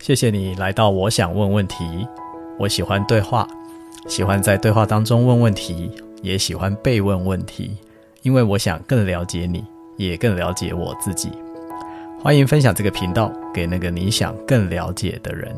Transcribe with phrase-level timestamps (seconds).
[0.00, 2.08] 谢谢你来到我想问问题。
[2.58, 3.46] 我喜欢对话，
[4.08, 5.90] 喜欢在对话当中问问题，
[6.22, 7.76] 也喜欢被问问题，
[8.22, 9.62] 因为我想更了解你，
[9.98, 11.30] 也更了解我自己。
[12.18, 15.54] 欢迎分享这个频道给那个你想更了解的人。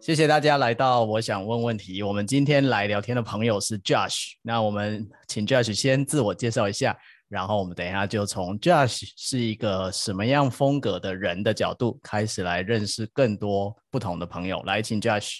[0.00, 2.04] 谢谢大家来到我想问问题。
[2.04, 6.96] 我们今天来聊天的朋友是 Josh，那我们请 Josh 先自我介绍一下。
[7.32, 14.62] 然后我们等一下就从 Josh 是一个什么样风格的人的角度开始来认识更多不同的朋友。
[14.66, 15.38] 来，请 Josh。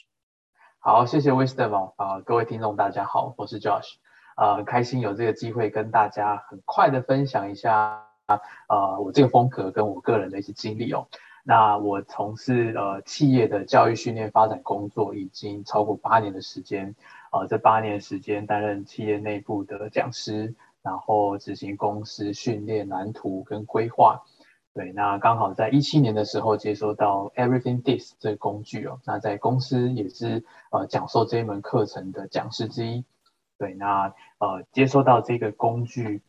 [0.79, 3.91] 好，谢谢 Wisdom 啊，各位听众大家好，我是 Josh，
[4.37, 11.07] 啊，很开心有这个机会跟大家很快的分享一下啊，我这个风格跟我个人的一些经历哦。
[11.45, 16.95] 那我从事呃企业的教育训练发展工作已经超过八年的时间，
[17.31, 20.55] 啊，这八年时间担任企业内部的讲师。
[20.83, 24.21] 然后执行公司训练蓝图跟规划，
[24.75, 33.05] 对，那刚好在一七年的时候接收到 Everything This 这个工具哦，那在公司也是呃讲授这一门课程的讲师之一，
[33.59, 36.21] 对，那呃接收到这个工具，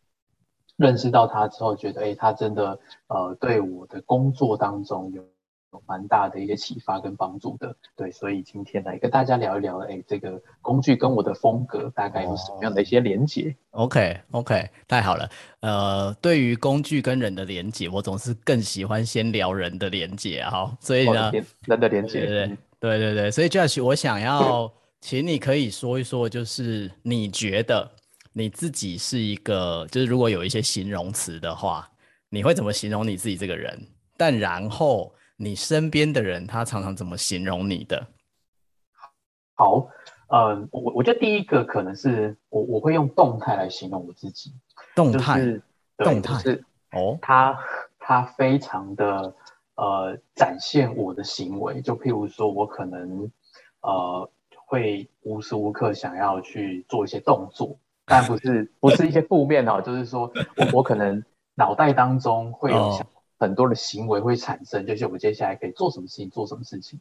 [0.76, 5.24] 认识到它之后，觉得诶，它真的呃对我的工作当中有。
[5.86, 15.28] 蛮大的一些启发跟帮助的，对，所以今天来跟大家聊一聊，哎，这个工具跟我的风格大概有什么样的一些连结？OK OK，太好了。
[15.60, 20.76] 呃，对于工具跟人的连结，我总是更喜欢先聊人的连结哈。
[20.80, 21.32] 所以呢，
[21.66, 23.30] 人的连结，对对对对对。
[23.30, 27.90] 所以 Josh，我想要请你可以说一说，就是你觉得
[28.32, 31.88] 你自己是一个，就是如果有一些形容词的话，
[32.28, 33.80] 你会怎么形容你自己这个人？
[34.16, 35.12] 但然后。
[35.44, 38.06] 你身边的人，他常常怎么形容你的？
[39.54, 39.86] 好，
[40.28, 44.52] 呃，我我觉得第一个可能是我我会用动态来形容我自己。
[44.94, 45.62] 动态，就是、
[45.98, 47.58] 动态是哦，他
[47.98, 49.34] 他非常的
[49.76, 53.30] 呃展现我的行为，就譬如说我可能
[53.82, 54.30] 呃
[54.66, 61.22] 会无时无刻想要去做一些动作，但不是不是一些负面哦，就是说我我可能
[61.54, 63.06] 脑袋当中会有想。
[63.44, 66.98] 哦很多的行为会产生，就是我们接下来可以做什么事情，做什么事情。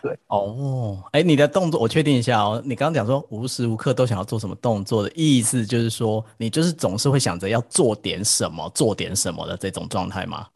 [0.00, 2.62] 对哦，哎，你的动作我确定一下哦。
[2.64, 10.46] 你刚刚讲说无时无刻都想要做什么动作的意思，就是说你就是总是会想着要做点什么，做点什么的这种状态吗？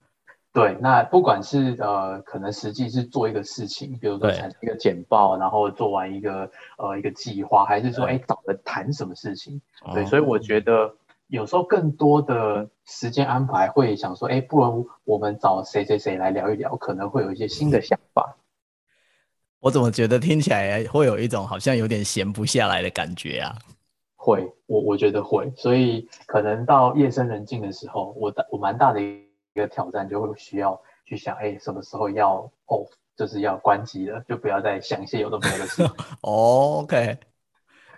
[0.51, 9.61] 对，那不管是呃，可能实际是做一个事情，比如说产生一个简报，然后做完一个呃一个计划，还是说哎找人谈什么事情？
[9.93, 10.91] 对，所以我觉得。
[11.29, 18.37] 有时候更多的时间安排会想说，哎，不如我们找谁谁谁来聊一聊，可能会有一些新的想法。
[19.61, 23.55] 我怎么觉得听起来会有一种好像有点闲不下来的感觉啊？
[24.17, 35.87] 会，我我觉得会，所以可能到夜深人静的时候，我的我蛮大的一个挑战就会需要去想，哎，什么时候要 off，就是要关机了，就不要再想一些有的没的事。
[36.23, 37.19] OK，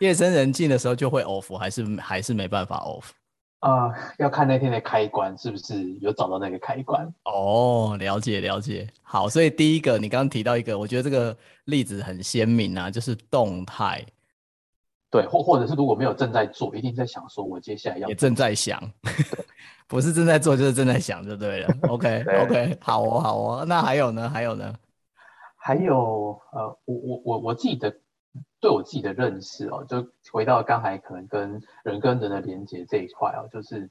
[0.01, 3.11] 夜深人静的时候就会 off，还是还是没办法 off？
[3.61, 7.97] 啊、呃，要看那天的开关是不是有找到那个开关哦。
[7.99, 14.05] 了解了解，好，所以第一个你刚刚提到一个，我觉得这个例子很鲜明啊，就是动态。
[15.11, 18.81] 对，或或者是如果没有正在做，一定在想说，我接下来要也正在想，
[19.87, 21.69] 不是正在做就是正在想就对了。
[21.89, 24.31] OK OK，好哦好哦，那还有呢？
[24.31, 24.75] 还有呢？
[25.57, 27.95] 还有呃，我我我我记得。
[28.61, 33.91] 对我自己的认识哦，就回到刚才可能跟人跟人的连接这一块哦，就是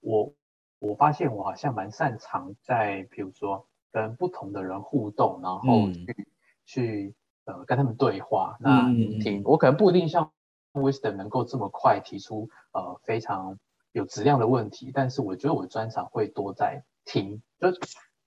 [0.00, 0.32] 我
[0.78, 6.26] 我发现我好像蛮擅长在比如说跟不同的人互动，然后去、嗯、
[6.64, 8.56] 去呃跟他们对话。
[8.60, 8.86] 那
[9.20, 10.32] 听、嗯、我可能不一定像
[10.72, 13.58] Wisdom 能够这么快提出呃非常
[13.92, 17.68] 有质量的问题，但是我觉得我的专长会多在听，就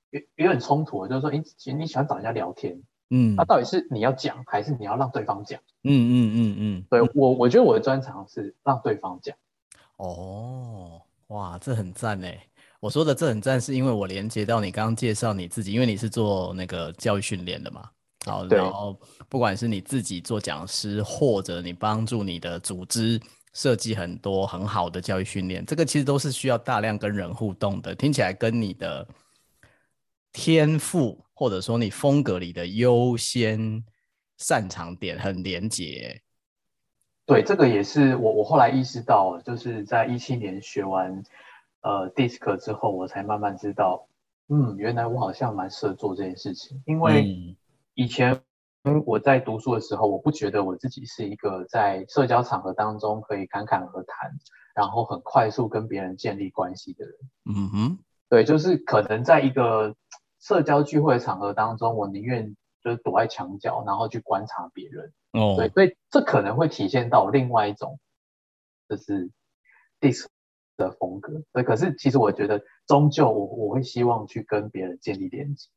[0.10, 2.84] 有有点冲突，就是说，哎，其实你喜欢找人家聊天。
[3.10, 5.60] 嗯，那到底是你要讲，还是你要让对方讲？
[5.84, 9.36] 嗯嗯嗯嗯，对我，我觉得我的专长是让对方讲。
[9.98, 12.40] 哦，哇，这很赞诶！
[12.80, 17.90] 我说的这很赞，是因为我连接到你刚刚介绍你自己，因为你是做那个教育训练的嘛。
[18.26, 19.00] 好，然后
[19.30, 23.20] 不管是你自己做讲师，或者你帮助你的组织
[23.54, 27.96] 设计很多很好的教育训练，这个其实都是需要大量跟人互动的。
[27.96, 29.08] 听起来跟你的
[30.38, 31.26] 天赋。
[31.40, 33.86] 或者说你风格里的优先
[34.40, 36.20] 擅长点很连结，
[37.28, 41.22] 对，这个也是我我后来意识到，就是在一七年学完
[41.82, 44.08] 呃 DISC 之后，我才慢慢知道，
[44.50, 46.82] 嗯，原来我好像蛮适合做这件事情。
[46.88, 47.56] 因为
[47.94, 48.42] 以前
[49.06, 54.32] 我在读书的时候，我不觉得我自己是一个在社交场合当中可以侃侃而谈，
[54.74, 57.16] 然后很快速跟别人建立关系的人。
[57.46, 59.96] 嗯哼，对，就是可能在一个。
[60.40, 65.12] 社交聚会的场合当中，我宁愿就是躲在墙角，然后去观察别人。
[65.34, 68.00] 哦，对，所以这可能会体现到另外一种，
[68.88, 69.30] 就是
[70.00, 70.26] DISC
[70.78, 71.42] 的风格。
[71.54, 75.68] 对，可是其实我觉得，终究我我会希望去跟别人建立连接。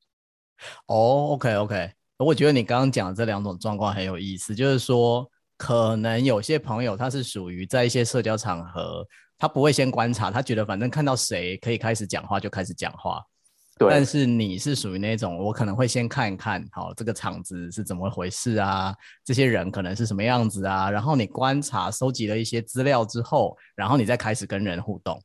[0.87, 9.07] 哦，OK OK，我觉得你刚刚讲的这两种状况很有意思，就是说，可能有些朋友他是属于在一些社交场合。
[9.43, 13.25] 他不会先观察，他觉得反正看到谁可以开始讲话就开始讲话。
[13.81, 13.89] 对。
[13.89, 18.95] 但是你是属于那种，我可能会先看一看，好，这个场子是怎么回事啊？
[19.25, 20.91] 这些人可能是什么样子啊？
[20.91, 25.19] 然后你观察、收集了一些资料之后，然后你再开始跟人互动。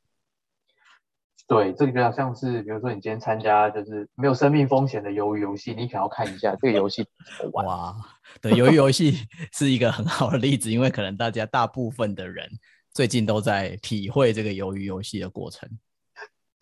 [1.50, 7.06] 对，这个比较像是，比如说你今天参加就是没有生命风险的鱿鱼游戏，你可能要看一下这个游戏
[7.38, 7.66] 怎么玩。
[7.66, 7.94] 哇，
[8.42, 9.18] 对，鱿鱼游戏
[9.52, 12.50] 是一个很好的例子，因为可能大家大部分的人。
[12.94, 15.70] 最近都在体会这个鱿鱼游戏的过程。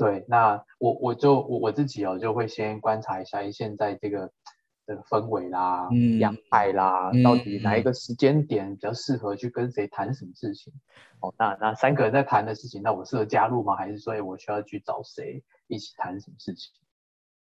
[0.04, 4.30] 对，那我我就我我自己哦，就会先观察一下现在这个
[4.86, 10.74] 这个氛围啦、嗯、样态啦，到底哪一个时间点比较适合去跟谁谈什么事情？
[10.74, 10.82] 嗯、
[11.22, 13.78] 哦，那那三个人在谈的事情，那我适合加入吗？
[13.78, 16.74] 还是说，我需要去找谁一起谈什么事情？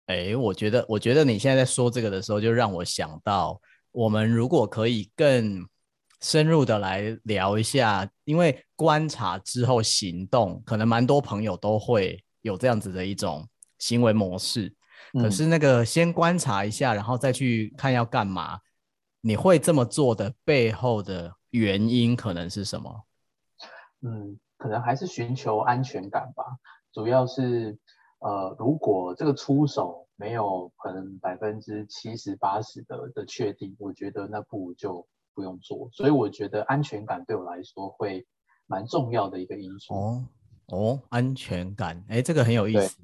[0.06, 3.60] 哎，我觉得，我觉得你现在在说这个的时候，就让我想到，
[3.92, 5.68] 我们如果可以更。
[6.22, 13.46] 深入的来聊一下，因为观察之后行动，可能蛮多朋友都会有这样子的一种
[13.80, 14.74] 行为模式。
[15.14, 18.60] 嗯、可是那个先观察一下，然后再去看要干嘛，
[19.22, 23.04] 你会这么做的背后的原因可能是什么？
[24.02, 26.44] 嗯，可能还是寻求安全感吧。
[26.94, 27.78] 主要是，
[28.20, 35.06] 呃，如果这个出手没有可能百分之七十八十的的确定，我觉得那不如就。
[35.36, 38.26] 不用做，所以我觉得安全感对我来说会
[38.68, 39.94] 蛮重要的一个因素。
[39.94, 40.26] 哦
[40.68, 42.98] 哦，安全感，哎，这个很有意思。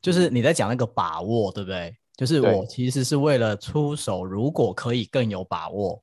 [0.00, 1.96] 就是你在讲那个把握，对不对？
[2.16, 6.02] 就是我其实是为了出手，如果可以更有把握，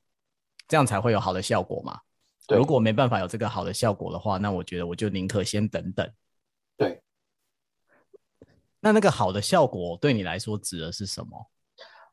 [0.68, 2.00] 这样才会有好的效果嘛。
[2.48, 2.57] 对。
[2.57, 6.12] 如果没办法有这个好的效果的话，那我觉得我就宁可先等等。
[6.77, 7.01] 对。
[8.80, 11.50] 那那个好的效果对你来说指的是什么？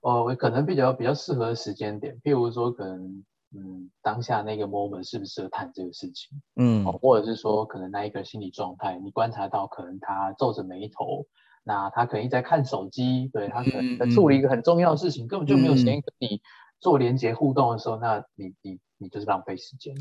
[0.00, 3.24] 哦，我可能比较比较适合的时间点，譬如说可能。
[3.56, 6.38] 嗯，当下那个 moment 适不适合谈这个事情？
[6.56, 11.26] 嗯，或者是说，可能那一个心理状态，你观察到，可能他皱着眉头，
[11.64, 16.42] 那他可能一直在看手机，对，他可能在处理一个很重要的事情，嗯、根本就没有时间跟你
[16.78, 19.94] 做连接互动的时候，嗯、那你你你就是浪费时间。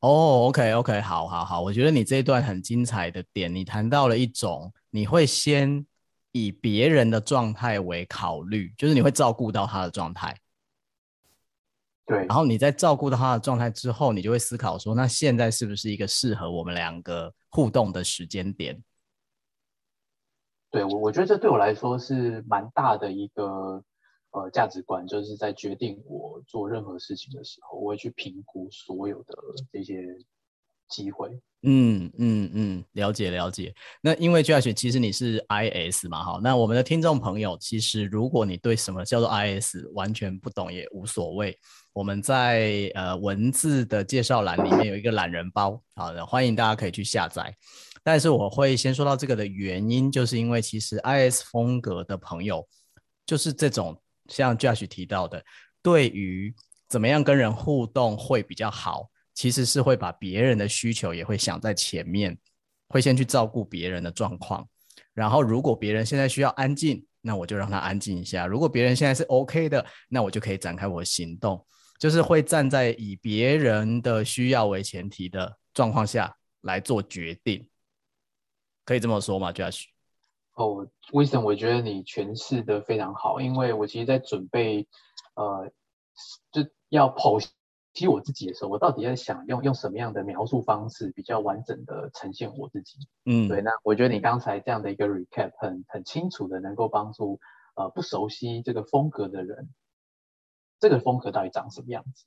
[0.00, 5.84] 哦，OK OK，好好好，我觉得你这一段很精彩的点，你谈到了一种，你会先
[6.32, 10.36] 以别人的状态为考虑，就是你会照顾到他的状态。
[12.08, 18.82] 对，然后你在照顾到他的状态之后，你就会思考说，那现在是不是一个适合我们两个互动的时间点？
[20.70, 23.84] 对，我我觉得这对我来说是蛮大的一个
[24.30, 29.34] 呃价值观，就是在决定我做任何事情的时候，我会去评估所有的
[29.70, 30.02] 这些
[30.88, 31.28] 机会。
[31.62, 33.74] 嗯嗯嗯，了解了解。
[34.00, 41.58] 那因为 Josh 其实你是 IS 嘛，哈，那我们的听众朋友，其实如果你对什么叫做 IS 完全不懂也无所谓，
[41.92, 47.52] 我们在呃文字的介绍栏里面有一个懒人包，好的，欢迎大家可以去下载。
[48.04, 52.64] 但是我会先说到这个的原因，就是因为其实 IS 风格的朋友，
[53.26, 55.44] 就是这种像 Josh 提到的，
[55.82, 56.54] 对于
[56.88, 59.10] 怎么样跟人互动会比较好。
[59.38, 62.36] 其实是会把别人的需求也会想在前面，
[62.88, 64.68] 会先去照顾别人的状况，
[65.14, 71.64] 然后如果别人现在需要安静，那我就让他安静一下；如果别人现在是 OK 的，那我就可以展开我的行动，
[72.00, 77.64] 就是会站在以别人的需要为前提的状况下来做决定，
[78.84, 79.84] 可以这么说吗，Josh？
[80.54, 84.88] 哦，Wisdom，我觉得你诠释得非常好，因为我其实在准备，
[85.36, 85.70] 呃，
[86.50, 87.40] 就要剖。
[87.98, 92.96] 其实我自己的时候，我到底在想用用什么样的描述方式比较完整的呈现我自己？
[93.24, 93.60] 嗯，对。
[93.60, 97.40] 那我觉得你刚才这样的一个 recap 很很清楚的能够帮助
[97.74, 99.70] 呃不熟悉这个风格的人，
[100.78, 102.26] 这个风格到底长什么样子？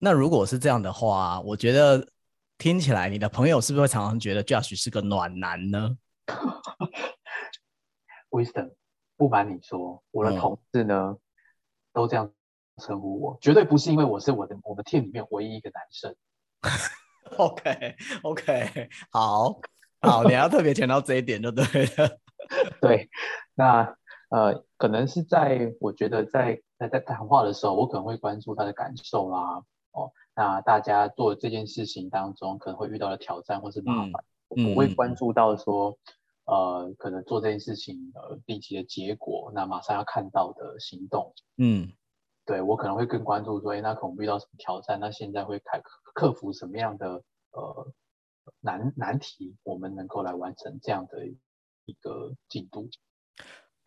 [0.00, 2.08] 那如果是这样的话，我觉得
[2.58, 5.96] 听起来你的朋友是不是会常常觉得 Josh 是个暖男呢？
[8.28, 8.74] Wisdom，
[9.16, 11.18] 不瞒你说，我的同事呢、嗯、
[11.92, 12.32] 都这样。
[12.82, 16.14] 称呼我绝对不是因为我是我的我们 team 里面唯一一个男生。
[17.38, 19.60] OK OK， 好
[20.00, 22.18] 好，你要特别强调这一点就对了。
[22.80, 23.08] 对，
[23.54, 23.96] 那
[24.28, 29.62] 呃，可能是在我觉得在在在谈话的时候，我可能会关注他的感受啦。
[29.92, 34.24] 哦，那大家做这件事情当中可能会遇到的挑战或是麻烦，
[34.56, 35.96] 嗯、我会关注到说，
[36.44, 41.90] 呃，可能做这件事情呃立即的结果，那马上要看到的行动，嗯，
[42.46, 44.98] 对我可能会更关注说，哎，那可能遇到什么挑战？
[45.00, 45.82] 那现在会克
[46.14, 47.22] 克服什么样的
[47.52, 47.92] 呃
[48.60, 49.56] 难难题？
[49.62, 51.26] 我们能够来完成这样的
[51.86, 52.88] 一个进度。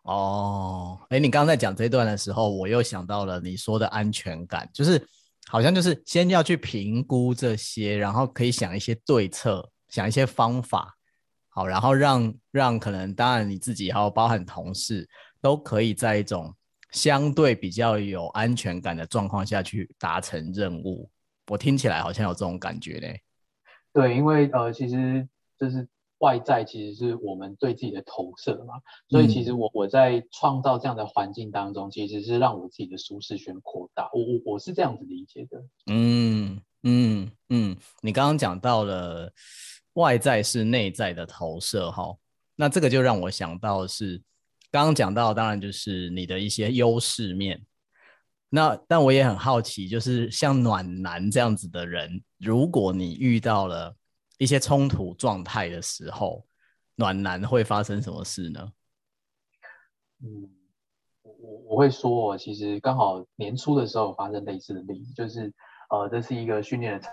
[0.01, 5.05] 哦，哎，你刚刚在讲这段的时候，我又想到了你说的安全感，就是
[5.47, 10.95] 好像就是先要去评估这些，然后可以想一些对策，想一些方法，
[11.49, 15.07] 好，然后让让可能当然你自己还有包含同事
[15.41, 16.55] 都可以在一种
[16.97, 21.09] 相对比较有安全感的状况下去达成任务。
[21.47, 23.21] 我听起来好像有这种感觉嘞。
[23.93, 25.27] 对，因为呃，其实
[25.59, 25.87] 就是。
[26.19, 28.73] 外在其实是我们对自己的投射嘛，
[29.07, 34.09] 所以其实我我在创造这样的环境当中，其实是让我自己的舒适圈扩大。
[34.11, 35.63] 我我我是这样子理解的。
[35.85, 39.31] 嗯嗯嗯，你刚刚讲到了
[39.93, 42.17] 外在是内在的投射哈，
[42.55, 44.19] 那这个就让我想到是
[44.71, 47.65] 刚刚讲到，当然就是你的一些优势面。
[48.49, 53.95] 那但我也很好奇，就是像暖男这样子的人，如果你遇到了。
[54.39, 56.45] 一些冲突状态的时候，
[56.93, 58.71] 暖男会发生什么事呢？
[60.21, 60.47] 嗯，
[61.23, 65.51] 我我我会说，其实刚好年初的时候发生类似的例子，就是
[65.89, 67.07] 呃，这是一个训练的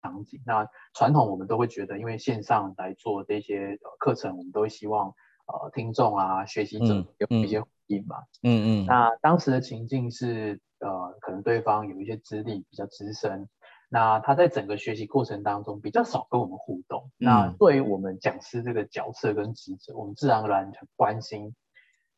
[0.00, 0.40] 场景。
[0.46, 5.14] 那传统我们都会觉得，因为线上来做这些课程，我们都会希望
[5.50, 8.16] 呃听众啊、学习者有一些回应嘛。
[8.42, 8.86] 嗯嗯。
[8.86, 13.48] 那当时的情境是呃，可能对方有一些资历比较资深。
[13.92, 17.10] 那他在整个学习过程当中比较少跟我们互动。
[17.18, 21.54] 嗯、那对于我们讲师这个角色跟职责，我们自然而然很关心，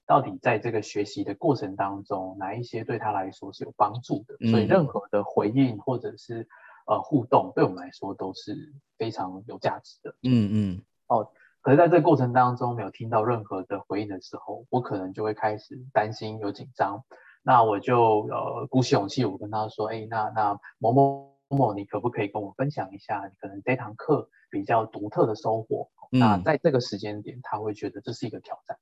[0.06, 4.36] 到底在这个学习的过程当中，哪一些对他来说是有帮助的。
[4.40, 6.46] 嗯、所以任何的回应或者是
[6.86, 10.14] 呃互动，对我们来说都是非常有价值的。
[10.24, 10.82] 嗯嗯。
[11.06, 11.26] 哦，
[11.62, 17.02] 可是在这个过程当中没有听到任何的回应的时候，我可能就会开始担心有紧张。
[17.42, 25.90] 那我就呃鼓起勇气，我跟他说：“哎，那那某某。”某，你可不可以跟我分享一下，你可能这堂课比较独特的收获？
[26.10, 28.78] 嗯、那在这个时间点，他会觉得这是一个挑战。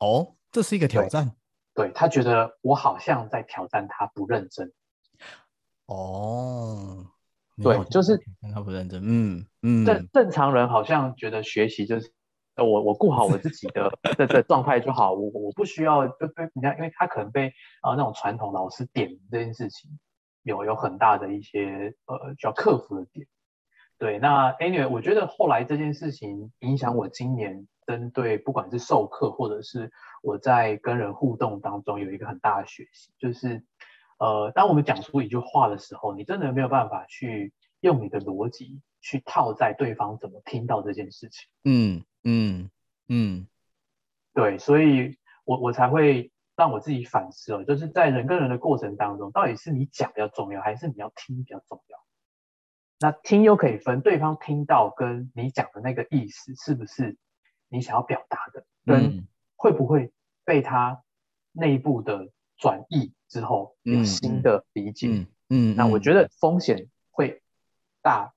[0.00, 1.36] 哦，这是一个挑战。
[1.74, 4.72] 对，对，他觉得我好像在挑战他不认真。
[5.84, 7.10] 哦，
[7.62, 8.18] 对，就是
[8.52, 9.00] 他不认真。
[9.04, 9.84] 嗯嗯。
[9.84, 12.12] 正正常人好像觉得学习就是
[12.56, 17.48] 我我顾好我自己的这这状态就好，我我不需要就被人家，因为他可能被
[17.80, 19.90] 啊、呃、那种传统老师点名这件事情。
[20.46, 23.26] 有有很大的一些呃需要克服的点，
[23.96, 29.90] 对，那 anyway，我觉得后来这件事情影响我今年针对不管是授课或者是
[30.22, 33.64] 我在跟人互动当中有一个很大的学习，就是
[34.18, 41.48] 呃当我们讲出一句话的时候，你真的没有办法去用你的逻辑去套在对方怎么听到这件事情。
[41.64, 42.70] 嗯嗯
[43.08, 43.46] 嗯，
[44.32, 46.30] 对，所以我我才会。
[46.56, 51.98] 让我自己反思哦，就是在人跟人的过程当中，到底是你讲比较重要，还是你要听比较重要？
[53.00, 57.16] 那听又可以分，对方听到跟你讲的那个意思，是不是
[57.68, 58.64] 你想要表达的？
[58.86, 60.12] 跟会不会
[60.44, 61.02] 被他
[61.50, 65.08] 内部的转译之后有新的理解？
[65.08, 67.42] 嗯，嗯，那我觉得风险会
[68.00, 68.32] 大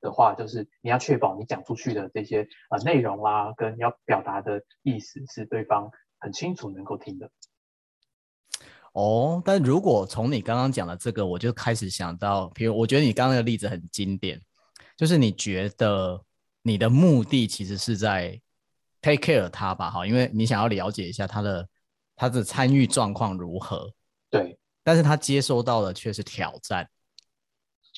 [0.00, 5.90] 的话，就是你要确保你讲出去的这些呃内容啊，跟要表达的意思是对方。
[6.20, 7.30] 很清楚能够听的
[8.94, 14.40] 哦，但如果从你刚刚讲的这个，我就开始想到，比如我觉得你刚刚那个例子很经典，
[14.96, 16.24] 就是你觉得
[16.62, 18.40] 你的目的其实是在
[19.02, 21.68] take care 他吧，哈，因为你想要了解一下他的
[22.16, 23.92] 他的参与状况如何，
[24.38, 26.90] 对，但是他接收到的却是挑战，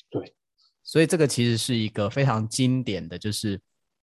[0.09, 0.35] 对，
[0.83, 3.59] 所以这个其实是一个非常经典的就是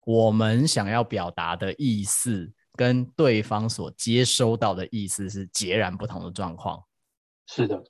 [0.04, 2.52] 我们想要表达的意思。
[2.76, 6.80] 跟对方所接收到的意思是截然不同的状况。
[7.44, 7.82] 是的，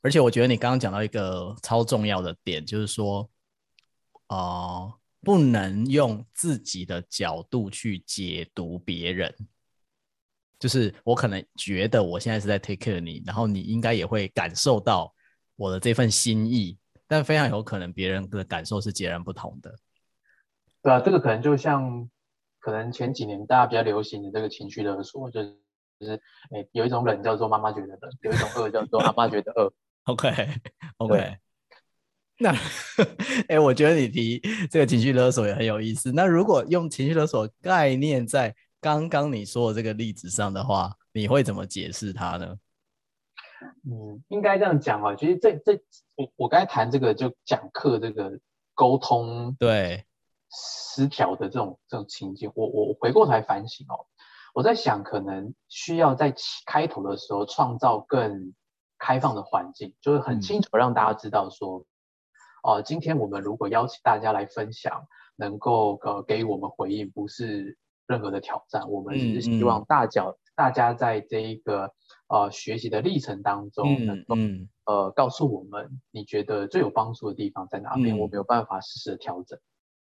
[0.00, 3.28] 而且我觉得你刚刚讲到一个超重要的点，就是说，
[4.28, 9.34] 哦、呃，不能用自己的角度去解读别人。
[10.58, 15.12] 就是我可能觉得我现在是在 take care 你，然后你应该也会感受到
[15.56, 19.74] 我的这份心意，但非常有可能别人的感受是截然不同的。
[20.82, 22.08] 对啊，这个可能就像。
[22.60, 25.54] 可能前几年大家比较流行的这个情绪勒索，就是
[26.00, 26.12] 就是，
[26.50, 29.70] 诶，有一种冷叫做妈妈觉得冷，有一种饿叫做妈妈觉得饿。
[30.10, 30.48] OK
[30.96, 31.36] OK，
[32.40, 32.56] 那
[33.48, 36.10] 诶，我觉得你提这个情绪勒索也很有意思。
[36.10, 42.54] 那如果用情绪勒索概念在刚刚你说的这个例子上的话，你会怎么解释它呢？
[43.90, 45.14] 嗯，应该这样讲啊。
[45.16, 45.72] 其实这这
[46.16, 48.38] 我我刚才谈这个就讲课这个
[48.74, 50.04] 沟通，对。
[50.50, 54.04] 失调的这种这种情境，我我回过头来反省哦，
[54.52, 56.34] 我在想，可能需要在
[56.66, 58.52] 开头的时候创造更
[58.98, 61.78] 开放的环境，就是很清楚让大家知道说，
[62.62, 71.92] 哦、嗯呃，今天我们如果邀请大家来分享，能够呃给予我们回应，不是任何的挑战，我们只是希望大家、嗯嗯、大家在这一个
[72.28, 74.34] 呃学习的历程当中，能够、
[74.86, 79.58] 呃告诉我们你觉得最有帮助的地方在哪边，嗯、我没有办法实时的调整。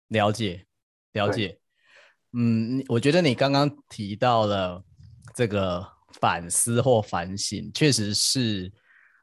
[0.09, 0.65] 了解，
[1.13, 1.59] 了解。
[2.33, 4.83] 嗯，我觉得你刚刚提到了
[5.33, 5.85] 这个
[6.19, 8.71] 反思或反省，确实是。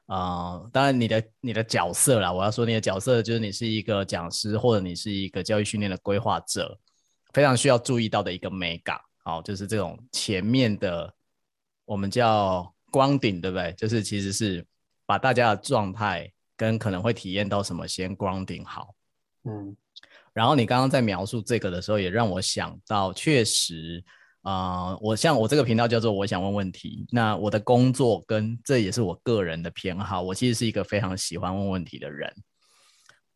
[0.07, 6.79] 啊、呃，当然你的你的角色啦，我要说你的角色就是你是一个讲师，或者你是一个教育训练的规划者，
[7.33, 11.13] 非常需要注意到的一个美感，好，就是这种前面的
[11.85, 13.73] 我们叫 grounding，对不对？
[13.73, 14.65] 就是其实是
[15.07, 18.95] 把大家的状态跟可能会体验到什么先 grounding 好，
[19.45, 19.77] 嗯，
[20.33, 24.05] 然后你刚刚在描述这个的时候，也让我想到，确实。
[24.43, 27.07] 啊、呃，我像我这个频道叫做我想问问题。
[27.13, 32.35] 那我的工作跟这也是我个人的偏好，我其实是一个非常喜欢问问题的人。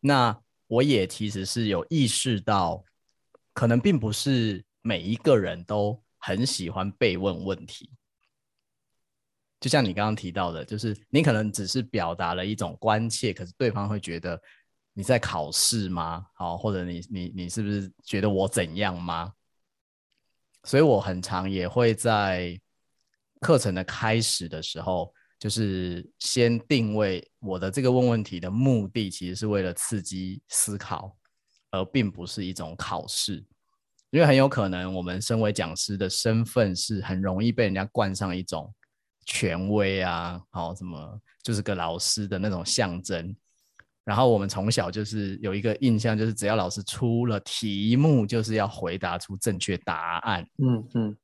[0.01, 0.37] 那
[0.67, 2.83] 我也其实是有意识到，
[3.57, 7.91] 可能并不是每一个人都很喜欢被问问题。
[9.59, 14.39] 就像你刚刚提到的，就是你可能只是表达了一种关切，可是对方会觉得
[14.93, 16.27] 你在考试吗？
[16.35, 19.33] 好，或者你你你是不是觉得我怎样吗？
[20.65, 22.61] 所以我很常也会在
[23.41, 31.17] 课程的开始的时候，就是先定位我的这个问问题的目的，其实是为了刺激思考，
[31.77, 33.45] 而并不是一种考试。
[34.11, 38.73] 因为很有可能我们身为讲师的身份是很容易被人家冠上一种
[39.27, 43.35] 权威啊，好什么就是个老师的那种象征。
[44.05, 50.49] 然后我们从小就是有一个印象，就是只要老师出了题目，就是要回答出正确答案。
[50.59, 51.17] 嗯嗯，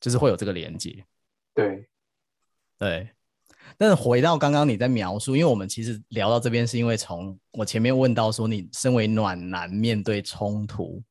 [0.00, 1.04] 就是会有这个连接。
[1.54, 1.86] 对，
[2.78, 3.10] 对。
[3.78, 11.02] 但是回到刚刚你在描述，因为我们其实聊到这边，是因为从我前面问到说，你身为暖男面对冲突，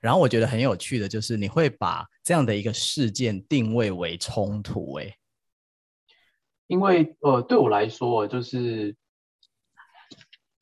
[0.00, 4.94] 然后我觉得很有趣的就是你会把这样的一个事件定位为冲突。
[4.94, 5.14] 哎，
[6.66, 8.96] 因为呃，对我来说就是。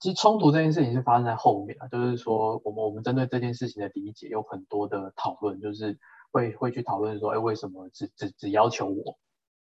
[0.00, 5.98] 其实冲突这件事情是发生在后面啊，就是说我们我们针对这件事情的理解有很多的讨论，就是
[6.30, 9.18] 会会去讨论说，哎，为什么只只只要求我？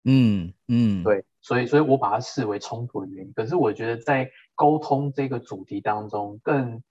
[0.04, 3.32] 嗯嗯，对，所以所以我把它视为冲突的原因。
[3.32, 6.82] 可是我觉得在沟通这个主题当中，更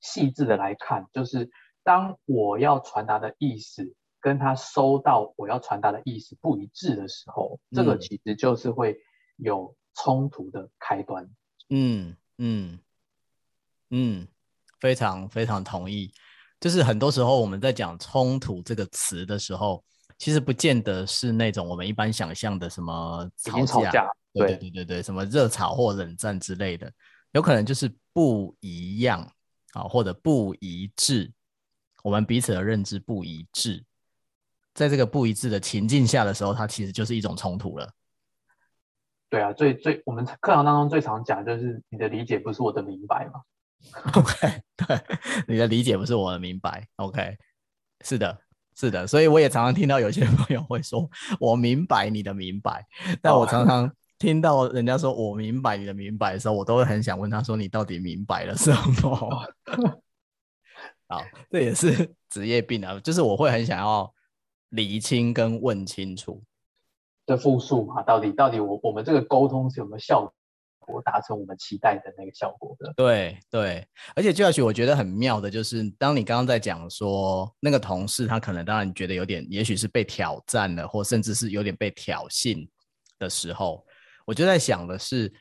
[0.00, 1.50] 细致的来看，就是
[1.82, 8.98] 当我要传达的意思跟他收到我要传达的意思不一致的时候，嗯、这个其实就是会
[9.36, 11.30] 有冲突的开端。
[11.68, 12.16] 嗯。
[12.42, 12.78] 嗯
[13.90, 14.26] 嗯，
[14.78, 16.10] 非常非常同意。
[16.58, 19.84] 就是很多时候我们在讲冲突这个词的时候，
[20.20, 26.92] 其实不见得是那种我们一般想象的什么吵架，吵架对对对对对，什么热吵或冷战之类的，
[27.32, 29.26] 有可能就是不一样
[29.72, 31.32] 啊，或者不一致，
[32.02, 33.82] 我们彼此的认知不一致，
[34.74, 37.90] 在这个不一致的情境下的时候，它其实就是一种冲突了。
[39.30, 43.40] 对啊，最最我们课堂当中最常讲就是你的理解不是我的明白嘛。
[44.12, 45.00] OK，对，
[45.48, 46.86] 你的理解不是我的明白。
[46.96, 47.38] OK，
[48.04, 48.38] 是的，
[48.80, 51.06] 是的，所以我也常常听到有些朋友会说
[51.38, 52.82] 我明白你的明白，
[53.20, 59.52] 但我常常听到人家说我明白你的明白的时候，我都会很想问他说你到底明白了什么？
[61.08, 64.10] 好，这也是职业病啊，就是我会很想要
[64.70, 66.42] 理清跟问清楚。
[67.26, 70.32] 的复述嘛，到底到底我我们这个沟通是有没有效
[70.90, 72.92] 果，达成我们期待的那个效果的？
[72.96, 82.68] 对对，而且 Josh 我觉得很妙的就是，当你刚刚在讲说那个同事他可能当然觉得有点，也许是被挑战了，或甚至是有点被挑衅
[83.18, 83.86] 的时候，
[84.26, 85.32] 我就在想的是，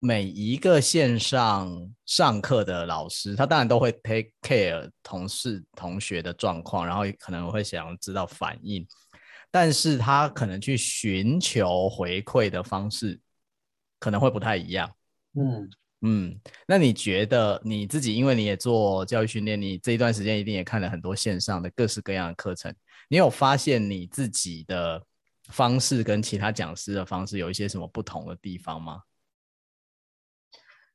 [0.00, 1.70] 每一个线上
[2.04, 8.86] 上课的老师，他当然都会 take care 同事同学的状况，然后可能会想要知道反应。
[9.50, 13.20] 但是他可能去寻求回馈的方式
[14.04, 14.94] 可能会不太一样。
[15.32, 15.70] 嗯
[16.02, 16.38] 嗯，
[16.68, 22.70] 那你觉得你自己，因为你也做教育训练，你这一段时间一定也看了很多线上的各式各样的课程，
[23.08, 25.02] 你有发现你自己的
[25.44, 29.00] 方式跟其他讲师的方式有一些什么不同的地方吗？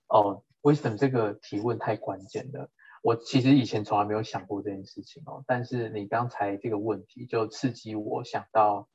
[0.10, 2.70] 哦，Wisdom 这个提问太关键了。
[3.02, 8.88] 我其实以前从来没有想过这件事情哦，但是你刚才这个问题就刺激我想到，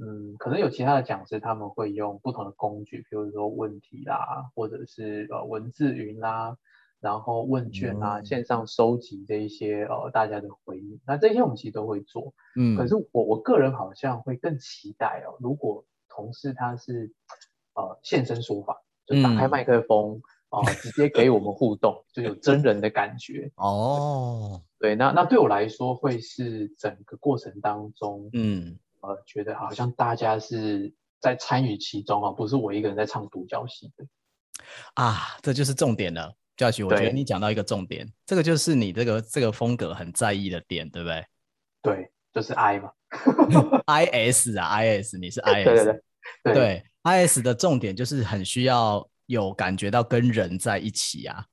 [0.00, 6.56] 嗯，可能有其他的讲师他们会用不同的工具，比如说问题啦，或者是呃文字云啦，
[7.00, 12.32] 然后问卷啊，嗯、线上收集这一些呃大家的回应，那这些我们其实都会做。
[12.56, 17.12] 嗯，可是我我个人好像会更期待哦，如果同事他是
[17.74, 23.50] 呃现身说法，就打开麦克风啊、嗯呃，直接给我们互动，就有真人的感觉。
[23.56, 34.06] 哦，对，那那对我来说会是整个过程当中，嗯，呃，觉得好像大家是在参与其中啊，不是我一个人在唱独角戏的。
[34.94, 36.34] 啊，这就是重点了。
[36.56, 41.24] Josh，我觉得你讲到一个重点，这个就是你这个这个风格很在意的点，对不对？
[41.80, 42.90] 对，就是 I 嘛，
[43.86, 46.02] I S 啊，I S，你是 I S，对对对，
[46.42, 51.46] 对，对，I S 的重点就是很需要有感觉到跟人在一起啊。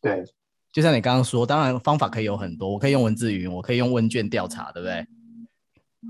[0.00, 0.22] 对，
[0.70, 5.04] 就像你刚刚说，当然方法可以有很多，我可以用文字语音，我可以用问卷调查，对不对？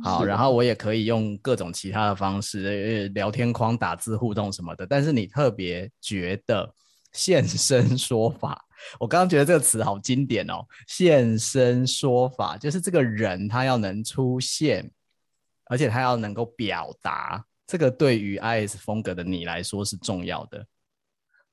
[0.02, 4.86] 好，然后我也可以用各种其他的方式，聊天框打字互动什么的。
[4.86, 6.74] 但是你特别觉得。
[7.12, 8.64] 现身说法，
[9.00, 10.64] 我刚刚觉得这个词好经典哦。
[10.86, 14.88] 现身说法就是这个人他要能出现，
[15.64, 20.64] 而且他要能够表达，这个对于 IS 风格的你来说是重要的。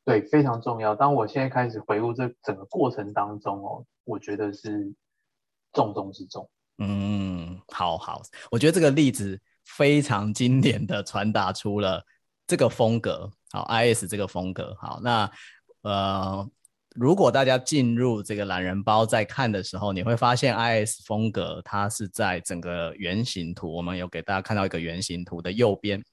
[0.06, 0.94] 对，非常重要。
[0.94, 4.94] 当我现在开始回顾这整个过程当中哦，我觉得是
[5.74, 6.48] 重中之重。
[6.80, 12.04] 嗯，好好，我觉得这个例子非常经典的传达出了
[12.46, 13.30] 这个风格。
[13.52, 15.00] 好，IS 这个风格好。
[15.02, 15.32] 那
[15.82, 16.48] 呃，
[16.96, 26.04] 如果大家进入这个懒人包在看的时候，你会发现 IS 风格它是在整个圆形图，我们有给大家看到一个圆形图的右边。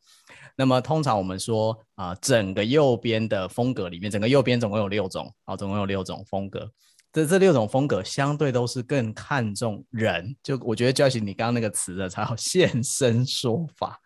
[0.56, 6.70] 那么通常我们说啊、整个右边的风格里面，整个右边总共有六种，好，总共有六种风格。
[7.14, 14.00] 这这六种风格相对都是更看重人，就我觉得 Josh 你刚刚那个词的才好现身说法。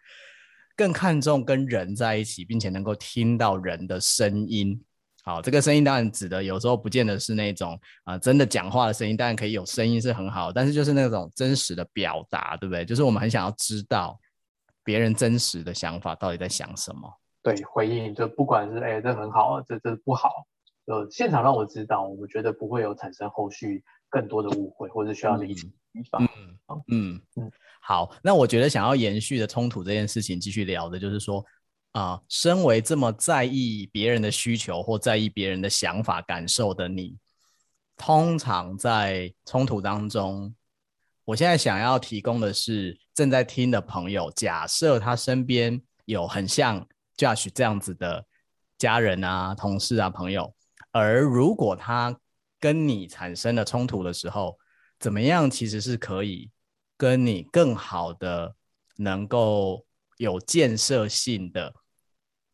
[0.77, 4.79] 更看重跟人在一起，并且能够听到人的声音。
[5.25, 12.85] 好，这个声音当然指的有时候不见得是那种啊、真的讲话的声音，当然可以有声音是很好，但是就是那种真实的表达，对不对？
[12.85, 14.21] 就是我们很想要知道
[14.85, 17.11] 别人真实的想法到底在想什么。
[17.43, 20.47] 对，回应就不管是哎这很好，这这不好，
[20.89, 26.25] 就现场让我知道，我们觉得不会有产生后续更多的误会，或者需要理解地方。
[26.25, 26.29] 嗯
[26.69, 27.23] 嗯嗯。
[27.37, 31.45] 嗯好，那我觉得想要延续的冲突这件事情继续聊的，就是说，
[31.93, 37.19] 啊、呃，身为这么在意别人的需求或在意别人的想法感受的你，
[37.97, 40.55] 通常在冲突当中，
[41.27, 48.25] 我现在想要提供的是正在听的朋友，假设他身边有很像 Josh 这样子的
[48.77, 50.53] 家人啊、同事啊、朋友，
[50.99, 52.19] 而如果他
[52.59, 54.59] 跟你产生了冲突的时候，
[54.99, 56.51] 怎么样其实是可以。
[57.01, 58.57] 跟你更好的
[58.97, 61.73] 能够有建设性的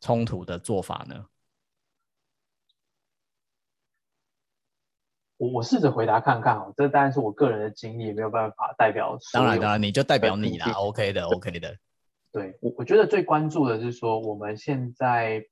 [0.03, 1.25] 冲突的做法呢？
[5.39, 9.17] 我我试着回答看看哦，这当然是我个人的经历，没有办法代表。
[9.33, 11.75] 当然当然，你就代表你啦，OK 的，OK 的。
[12.31, 15.43] 对，我我觉得最关注的是说，我们现在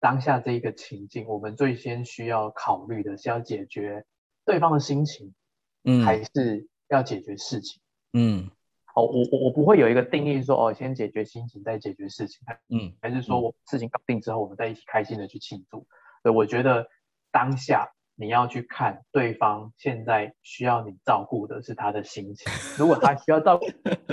[0.00, 4.04] 当下这一个情境，我们最先需要考虑的是要解决
[4.44, 5.34] 对方的心情，
[5.84, 7.80] 嗯，还是要解决事情？
[8.12, 8.50] 嗯，
[8.94, 15.86] 哦，我我我不会有一个定义说哦，先解决心情再解决事情，嗯，还是说我事情搞定之后，我们再一起开心的去庆祝。
[16.22, 16.88] 对我觉得
[17.30, 23.60] 当下你要去看对方现在需要你照顾的是他的心情， 如果他需要照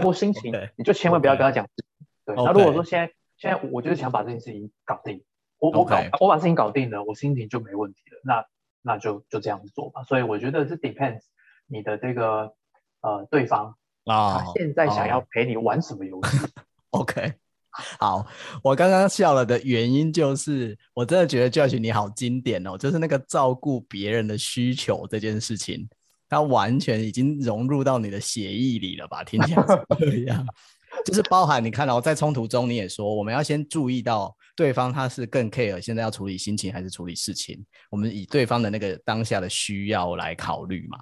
[0.02, 1.86] 顾心情， okay, 你就千万不要跟他讲事情。
[2.26, 5.24] Okay, 对，那如果说现在现在我就是想把这件事情搞定，
[5.60, 8.46] 我我搞我把事情搞定了，我心情就没问题了，那
[8.82, 10.04] 那就就这样子做吧。
[10.04, 11.22] 所以我觉得是 depends
[11.68, 12.54] 你的这个
[13.02, 13.76] 呃对方。
[14.06, 16.38] 啊，他现在想要陪你玩什么游戏？
[16.92, 17.34] OK，
[18.00, 18.24] 好，
[18.62, 25.90] 我刚刚笑了的原因就是，我真的觉得 Josh 你好经典哦，就是那个照顾别人的需求这件事情，
[26.30, 29.24] 它完全已经融入到你的协议里了吧？
[29.24, 29.64] 听起来
[29.98, 30.46] 是这样，
[31.04, 40.98] 就是包含你看到在冲突中，你也说我们要先注意到对方他是更 care 现在要处理心情还是处理事情，我们以对方的那个当下的需要来考虑嘛？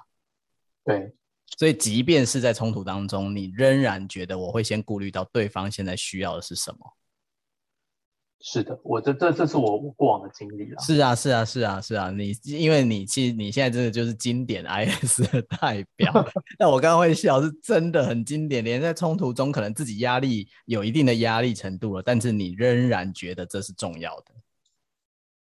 [0.85, 1.13] 对。
[1.57, 6.79] 所以，即便是在冲突当中，你仍然觉得我会先顾虑到对方现在需要的是什么？
[8.45, 10.77] 是的，我这这这是我过往的经历了。
[10.81, 12.11] 是啊，是啊，是啊，是啊。
[12.11, 16.13] 你因为你其实你现在真的就是经典 IS 的代表。
[16.59, 18.61] 那我刚刚会笑，是真的很经典。
[18.61, 24.33] 连在冲突中，可能自己压力有一定的压力程度了，但是你仍然觉得这是重要的。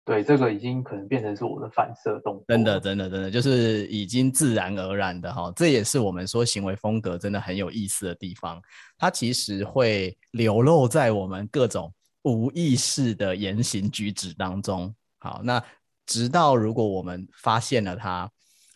[0.06, 2.46] 对，这个已经可能变成是我的反射动作。
[2.48, 5.52] 真的，真的，真的，就是已经自然而然的哈。
[5.56, 8.62] 这也是我们说行为风格真的很有意思的地方。
[9.00, 11.92] 它其实会流露在我们各种
[12.24, 14.94] 无意识的言行举止当中。
[15.20, 15.64] 好，那
[16.06, 18.30] 直到如果我们发现了它，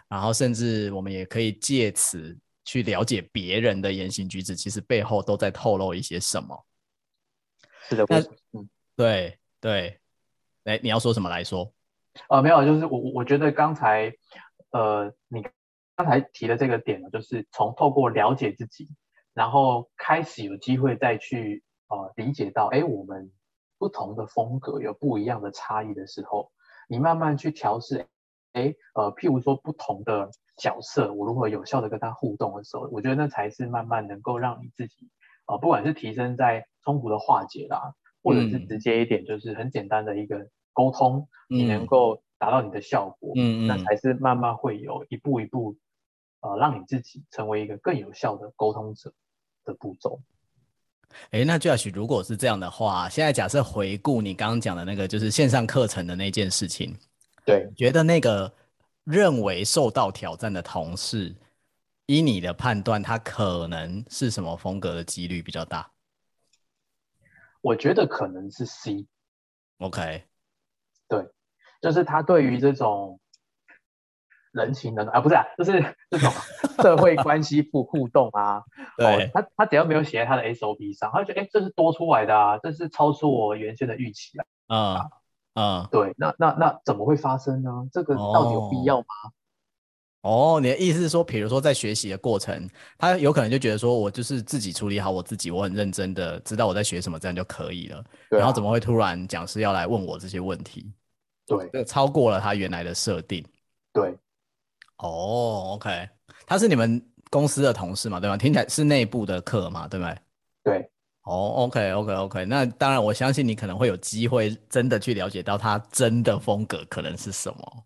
[0.08, 6.66] 然后甚至我们也可以借此去了解别人的言行举止，其实背后都在透露一些什么。
[7.90, 8.20] 是的，那
[8.58, 10.00] 嗯，对对，
[10.66, 11.74] 哎，你要说什么来说？
[12.30, 14.14] 呃，没有，就是我我觉得刚才
[14.72, 15.42] 呃，你
[15.96, 18.90] 刚才提的这个点呢，就是从透过了解自己，
[19.34, 23.32] 然后开始有机会再去呃理解到，哎，我们
[23.78, 26.52] 不同的风格有不一样的差异的时候，
[26.90, 28.08] 你慢慢去调试，
[28.54, 35.10] 哎，呃，譬如说不同的角色，我如何有效的跟他互动的时候，我觉得那才是慢慢能够让你自己
[35.62, 40.50] 不管是提升在冲突的化解啦，或者是直接一点，就是很简单的一个。
[40.74, 45.76] 沟通，你能够达到你的效果，嗯，那才是慢慢会有一步一步，
[46.42, 49.12] 呃，让你自己成为一个更有效的沟通者
[49.66, 50.22] 的步骤。
[51.32, 56.96] 哎，那 Josh，如果是这样的话，现在假设回顾你刚刚讲的那个，就是线上课程的那件事情，
[57.46, 58.54] 对，觉得那个
[59.04, 61.36] 认为受到挑战的同事，
[62.06, 65.90] 以你的判断，他可能是什么风格的几率比较大？
[67.62, 69.06] 我觉得可能是 C。
[69.80, 70.24] OK。
[71.10, 71.26] 对，
[71.82, 73.20] 就是他对于这种
[74.52, 75.72] 人情的 啊，不是啊，就是
[76.10, 76.32] 这种
[76.82, 78.64] 社会关系互互动啊，
[78.98, 84.46] 对，哦、他他只要没有写在他的 SOP 上，他就觉得哎，这是多出来的啊，这是超出我原先的预期啊。
[84.68, 85.10] 嗯
[85.60, 87.72] 嗯，对，那那那怎么会发生呢？
[87.92, 89.06] 这个到底有必要吗？
[90.22, 98.04] 哦，你的意思是说，比如说在学习的过程，他有可能就觉得说我就是自己处理好我自己，我很认真的知道我在学什么，这样就可以了。
[98.30, 100.92] 对啊、然后怎么会突然讲师要来问我这些问题？
[101.46, 103.44] 对，这超过了他原来的设定。
[103.94, 104.16] 对，
[104.98, 106.10] 哦，OK，
[106.46, 108.36] 他是你们公司的同事嘛，对吗？
[108.36, 110.18] 听起来是内部的课嘛，对不对？
[110.64, 110.90] 对，
[111.24, 117.84] 哦，OK，OK，OK，那当然，我相信你可能会有机会真的去了解到他真的风格可能是什么。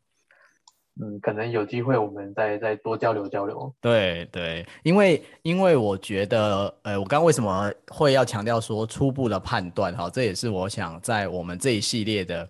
[1.01, 3.73] 嗯，可能有机会我们再再多交流交流。
[3.81, 9.93] 对对，因为因为我觉得，呃，我刚刚为什么会要强调说初步的判断？
[9.95, 12.47] 哈，这也是我想在我们这一系列的。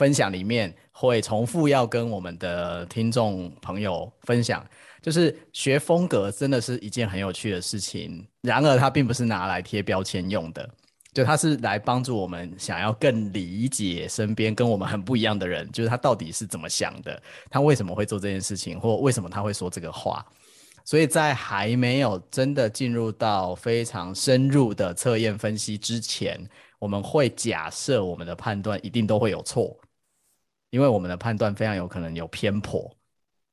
[0.00, 4.64] 分享里面会重复要跟我们的听众朋友分享，
[5.02, 8.26] 就是学风格真的是一件很有趣的事情。
[8.40, 10.66] 然而，它并不是拿来贴标签用的，
[11.12, 20.24] 就它是来帮助我们想要更理解身边跟我们很不一样的人，就是他到底是怎么想的，他为什么会做这件事情，或为什么他会说这个话。
[20.82, 26.40] 所以在还没有真的进入到非常深入的测验分析之前，
[26.78, 29.78] 我们会假设我们的判断一定都会有错。
[30.70, 32.88] 因为我们的判断非常有可能有偏颇，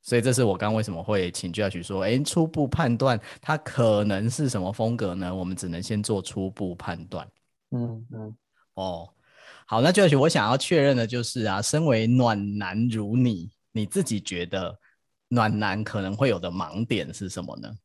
[0.03, 5.34] 所以这是我刚刚为什么会请 Josh 说，哎，初步判断它可能是什么风格呢？
[5.34, 7.27] 我们只能先做初步判断。
[7.71, 8.38] 嗯嗯，
[8.75, 9.10] 哦，
[9.65, 14.77] 好，那 Josh 我想要确认的就是啊，身为暖男如你，你自己觉得
[15.27, 17.75] 暖男可能会有的盲点是什么呢？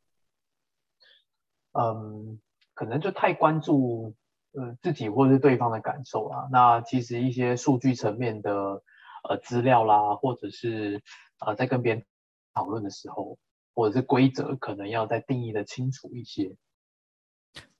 [1.72, 2.38] 嗯，
[2.74, 4.14] 可能就太关注
[4.52, 6.46] 呃自己或是对方的感受啊。
[6.52, 8.82] 那其实一些数据层面的。
[9.28, 11.00] 呃，资料啦，或者是
[11.38, 12.04] 呃，在跟别人
[12.54, 13.38] 讨论的时候，
[13.74, 16.56] 或者是规则，可能要再定义的清楚一些。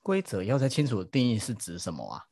[0.00, 2.22] 规则要再清楚的定义是指什么啊？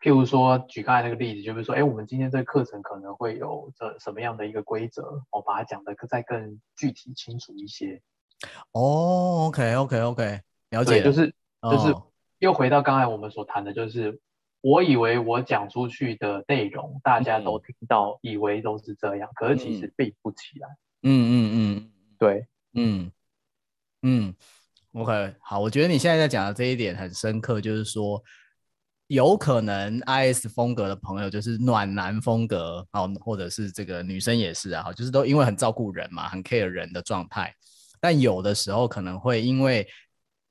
[0.00, 8.02] 譬如说，举刚才那个例子，就是说，哎，我们今天这个课程可能会有这什么样的一个规则，我把它讲的再更具体清楚一些。
[8.72, 11.94] 哦，OK，OK，OK，了解，就是就是
[12.38, 14.20] 又回到刚才我们所谈的，就是。
[14.64, 20.68] 我以为我讲出去的内容大家都听到，嗯、以为都是这样，可是其实并不起来。
[21.02, 23.12] 嗯嗯嗯，对，嗯。
[24.00, 24.34] 嗯
[24.92, 28.22] ，OK，好，我觉得你现在在讲的这一点很深刻，就是说，
[29.08, 37.54] 有可能 IS 风格的朋友就是暖男风格，好，或者是这个女生也是啊，就是都因为很照顾人嘛，很 care 人的状态，
[38.00, 39.86] 但有的时候可能会因为，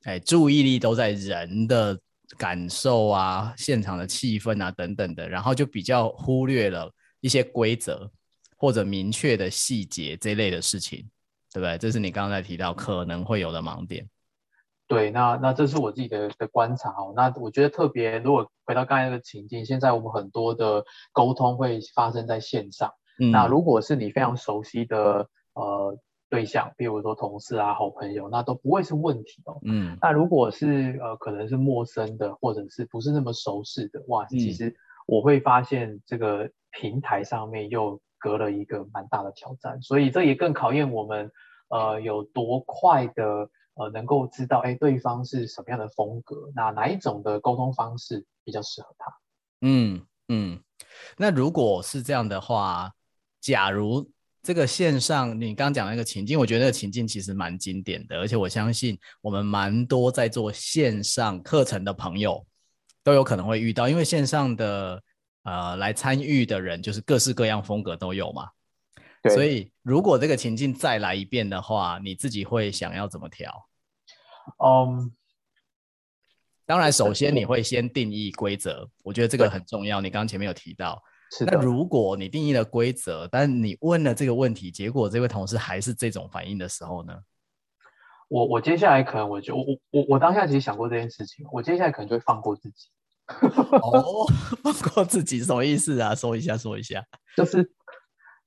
[0.03, 1.99] 哎，注意力都在人的。
[2.37, 8.09] 感受啊，现场的气氛啊，等等的，然后就比较忽略了一些规则
[8.57, 11.07] 或者明确的细节这类的事情，
[11.53, 11.77] 对不对？
[11.77, 14.07] 这是你刚才提到可能会有的盲点。
[14.87, 17.13] 对，那那这是我自己的的观察哦。
[17.15, 25.97] 那我觉得特别，如果回到刚才那个情境，现在我们很多的沟通会发生在线上，嗯、那如果是你非常熟悉的呃。
[26.33, 29.59] 对象，比如说同事啊、好朋友，那都不会是问题哦。
[29.63, 41.31] 嗯，那如果是呃，可能是陌生的，或者是不是那么熟识的，哇，其实我会发现这个平台上面又隔了一个蛮大的挑战，所以这也更考验我们
[41.69, 49.13] 呃有多快的呃能够知道，哎，对方是什么样的风格，那哪一种的沟通方式比较适合他？
[49.61, 50.59] 嗯嗯，
[51.17, 52.93] 那如果是这样的话。
[53.45, 54.09] 假如
[54.43, 62.45] 这个线上你刚刚讲的那个情境，我觉得那个情境其实蛮经典的，而且我相信我们蛮多在做线上课程的朋友
[63.03, 65.01] 都有可能会遇到，因为线上的
[65.43, 68.49] 呃来参与的人就是各式各样风格都有嘛。
[69.21, 69.33] 对。
[69.33, 73.69] 所以如果这个情境再来一遍的话，你自己会想要怎么调？
[74.63, 75.11] 嗯。
[76.65, 79.99] 当然，首先你会先定义规则，我觉得这个很重要。
[79.99, 81.03] 你刚刚前面有提到，
[81.45, 87.17] 那如果你定义了规则，但你问了这个问题，结果这位同事还是这种反应的时候呢？
[88.29, 92.89] 我我接下来可能我就我我我当下其实想过这件事情，我接下来可能就会放过自己。
[93.81, 94.25] 哦，
[94.63, 96.13] 放过自己什么意思啊？
[96.15, 97.03] 说一下，说一下。
[97.37, 97.71] 就是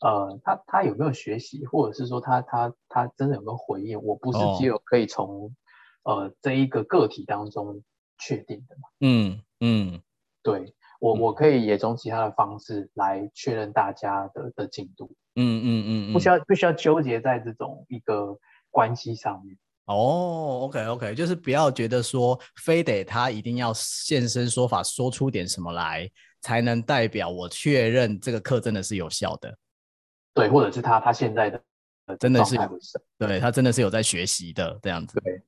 [0.01, 4.01] 呃，他他有没有学习，或者是说他他他真的有没有回应？
[4.03, 5.55] 我不是只有可以从、
[6.03, 7.83] 哦、呃这一个个体当中。
[8.18, 8.88] 确定的嘛？
[9.01, 10.01] 嗯嗯，
[10.42, 10.72] 对
[11.14, 15.11] 我我可以也从其他的方式来确认大家的的进度。
[15.37, 18.37] 嗯嗯嗯，不需要不需要纠结在这种一个
[18.71, 19.57] 关系上面。
[19.85, 29.57] 哦，OK OK，就是不要觉得说非得他一定要现身说法，说出点什么来，才能代表我确认这个课真的是有效的。
[30.35, 31.62] 对，或者是他他现在的
[32.19, 32.57] 真的是
[33.19, 35.21] 对他真的是有在学习的这样子。
[35.21, 35.40] 对。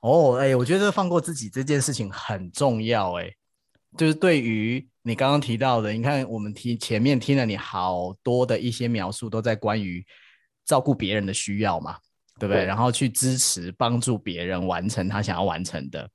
[0.00, 3.28] 哦，哎，我觉得放过自己这件事情很重要，哎，
[3.96, 10.04] 就是对于你刚刚提到的，你看我们听前面听了你好多的一些描述，都在关于
[10.64, 11.98] 照顾别人的需要嘛，
[12.38, 12.62] 对不对？
[12.62, 12.66] 对。
[12.66, 16.08] 然后去支持帮助别人完成他想要完成的，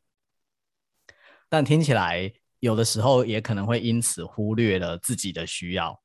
[1.50, 6.02] 但听起来有的时候也可能会因此忽略了自己的需要。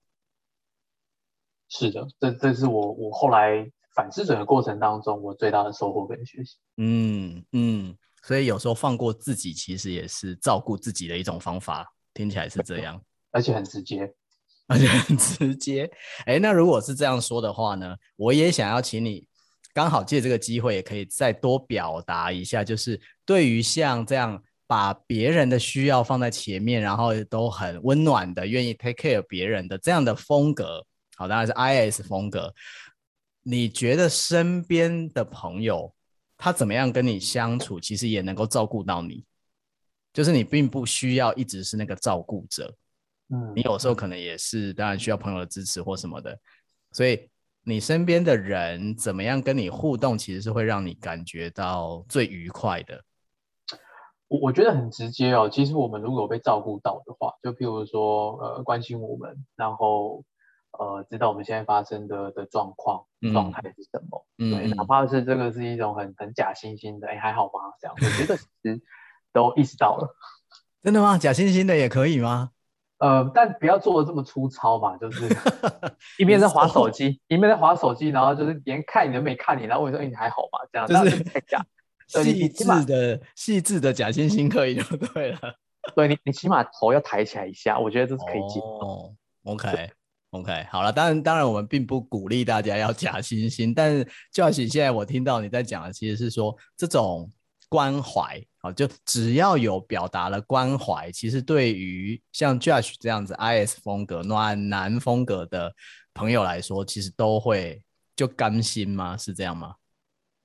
[1.69, 3.71] 是的，这这是我我后来。
[3.97, 6.59] 反思整个过程当中，我最大的收获跟学习。
[6.77, 11.87] 嗯嗯，所以有时候放过自己，其实也是照顾自己的一种方法。
[12.13, 14.13] 听起来是这样，而且很直接，
[14.67, 15.89] 而且很直接。
[16.25, 17.95] 哎，那如果是这样说的话呢？
[18.17, 19.29] 我也想要请你，
[19.75, 30.85] 刚好借这个机会，也可以再多表达一下，就是对于像这样把别人的需要放在前面，然后都很温暖的，愿意 take care 别人的这样的风格，
[31.17, 32.53] 好，当然是 IS 风格。
[33.43, 35.95] 你觉得身边的朋友
[36.37, 39.25] 他怎么样跟你相处，其实也能够照顾到你，
[40.13, 42.75] 就是你并不需要一直是那个照顾者，
[43.31, 46.39] 嗯，你有时候可能也是，当然需要朋友的支持或什么的，
[46.93, 47.29] 所以
[47.63, 53.03] 你身边的人怎么样跟你互动，其实是会让你感觉到最愉快的。
[54.29, 60.25] 我我觉得很直接哦，其实我们如果被照顾到的话，就譬如说呃关心我们，然后。
[60.79, 64.27] 呃，知道我们现在发生的的状况状态是什么？
[64.39, 67.73] 嗯，对，哪怕是这个是一种很很假惺惺的，哎，还好吗？
[67.81, 68.81] 这样，我觉得其实
[69.33, 70.15] 都意识到了。
[70.83, 71.19] 真的吗？
[71.19, 72.51] 假惺惺的也可以吗？
[72.99, 75.29] 呃，但不要做的这么粗糙嘛，就是
[76.19, 80.59] 一边在划手机，一边在划手机，然后就是连看你都没看你，然后我说，哎，你还好吗？
[80.73, 81.63] 这样就是太假，
[82.09, 85.39] 细致的细致的假惺惺可以就对了。
[85.95, 88.67] 对你，你起码头要抬起来一下，我觉得这是可以接受。
[88.67, 89.91] 哦，OK。
[90.31, 97.31] OK，好了，当然，当然，我们并不鼓励大家要假惺惺，但是 Josh 现在我听到你在讲的，其实是说这种
[97.69, 105.73] 关怀，好，就只要有表达了关怀，其实对于像 Josh 这样子 IS 风格、暖男风格的
[106.13, 107.83] 朋友来说，其实都会
[108.15, 109.17] 就甘心吗？
[109.17, 109.75] 是这样吗？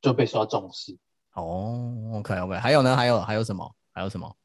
[0.01, 0.97] 就被受到重视。
[1.33, 2.95] 哦，OK，OK，还有呢？
[2.95, 3.75] 还有还有什么？
[3.93, 4.35] 还有什么？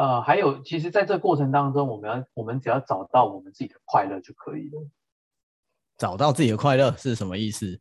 [0.00, 4.88] 呃，还有，其实，在这过程当中，我们要，我们只要找到我们自己的快乐就可以了。
[5.98, 7.78] 找到自己的快乐是什么意思？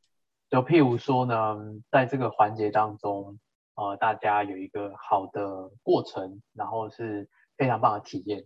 [0.50, 1.56] 就譬如说呢，
[1.90, 3.40] 在这个环节当中，
[3.76, 8.46] 呃，大家有一个好的过程，然后是非常棒的体验。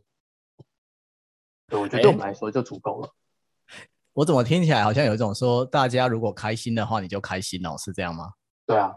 [1.65, 3.09] 对，我觉得对我们来说就足够了。
[4.13, 8.33] 我怎么听起来好像有一种说，大家如果开心的话，你就开心哦，是这样吗？
[8.67, 8.95] 对啊，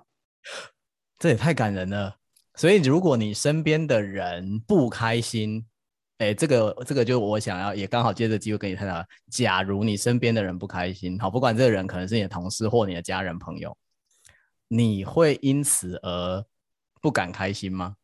[1.19, 2.19] 这也太感人了。
[2.57, 5.63] 所以，如果你身边的人不开心，
[6.17, 9.07] 哎，这个这个就我想要也刚好借着机会跟你探讨。
[9.31, 13.77] 假如你身边的人不开心，好，不管这个人可能是你的同事或你的家人朋友，
[14.69, 16.43] 你会因此而
[17.03, 17.97] 不敢开心吗？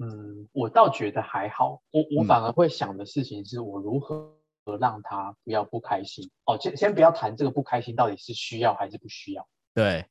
[0.00, 1.82] 嗯，我倒觉得还好。
[1.90, 4.34] 我我反而会想的事情是我如何
[4.80, 6.24] 让他不要不开心。
[6.24, 9.46] 嗯、哦，先先不要谈这个不开心到底是需要还是不需要。
[9.74, 10.06] 对。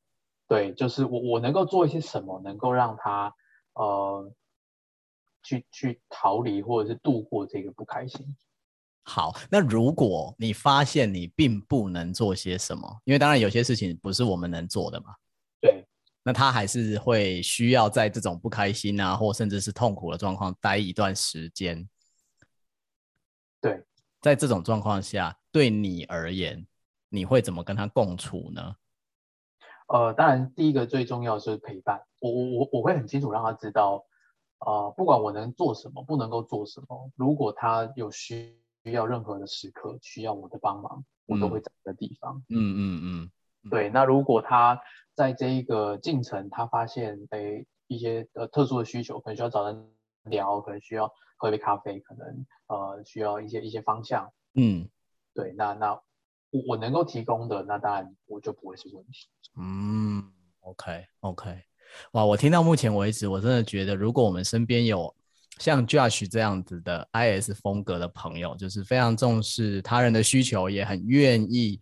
[0.52, 3.34] 对，就是我我能够做一些什么，能够让他
[3.76, 4.30] 呃
[5.42, 8.36] 去去逃离或者是度过这个不开心。
[9.04, 15.16] 好，那如果你发现你并不能做些什么，因为当然有些事情不是我们能做的嘛。
[15.62, 15.86] 对，
[16.22, 21.88] 那他还是会需要在这种不开心啊，或甚至是痛苦的状况待一段时间。
[23.62, 23.82] 对，
[24.20, 26.68] 在这种状况下，对你而言，
[27.08, 28.76] 你会怎么跟他共处呢？
[29.92, 32.02] 呃，当然，第一个最重要的是陪伴。
[32.22, 34.06] 我我我我会很清楚让他知道，
[34.60, 42.42] 呃，不管我能做什么，不能够做什么，如果他有需要任何的时刻需要我的帮忙，我都会在这个地方。
[42.48, 43.32] 嗯嗯嗯，
[43.64, 43.90] 嗯，对。
[43.90, 44.80] 那如果他
[45.14, 49.92] 在这一个进程，他发现诶一些呃特殊的需求，可能需要找人
[50.24, 54.32] 聊，可能需要喝一杯咖啡，可能呃需要一些一些方向。
[54.54, 54.90] 嗯，
[55.34, 55.54] 对。
[55.58, 56.02] 那那
[56.52, 59.28] 我我能够提供的，那当然我就不会是问题。
[59.58, 60.24] 嗯
[60.62, 61.64] ，OK OK，
[62.12, 65.14] 哇，我听到目前为止，我真的觉得，如果我们身边有
[65.58, 71.80] 像 Josh 这样子的 IS 风格的朋友，就是非常重视他人的需求，也很愿意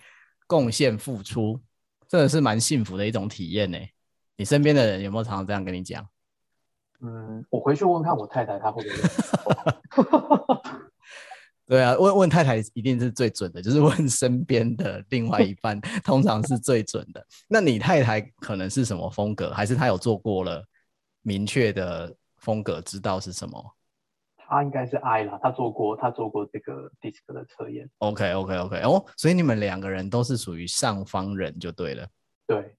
[0.48, 1.60] 贡献付出，
[2.08, 3.78] 真的是蛮幸福的一种体验呢。
[4.38, 6.08] 你身边的人有没有常常这样跟你讲？
[7.02, 10.56] 嗯，我回去问看我太太，她会不会？
[11.70, 17.24] 对啊，问问太太一定是最准的，就是问身边的另外一半，通常是最准的。
[17.48, 19.52] 那你太太可能是什么风格？
[19.52, 20.66] 还是她有做过了
[21.22, 23.64] 明确的风格，知道是什么？
[24.36, 27.88] 她应该是 I 啦，她做过，她做过这个 DISC 的测验。
[28.00, 32.08] OK OK OK，哦，所以你们两个人都是属于上方人就对了。
[32.48, 32.76] 对，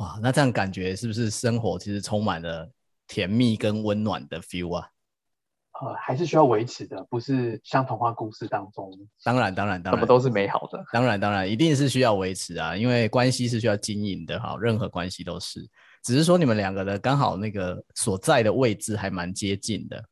[0.00, 2.68] 哇，那这样感觉是不是生活其实充满了
[3.06, 4.88] 甜蜜跟温暖的 feel 啊？
[5.80, 8.90] 呃，还是需要维持的，不是像童话故事当中。
[9.22, 10.84] 当然，当然，当然，什么都是美好的。
[10.92, 15.60] 当然，当然，一定是需要维持啊，因为关系是需要经营的哈，任何关系都是。
[16.02, 20.02] 只是说你们两个的刚好那个所在的位置还蛮接近的。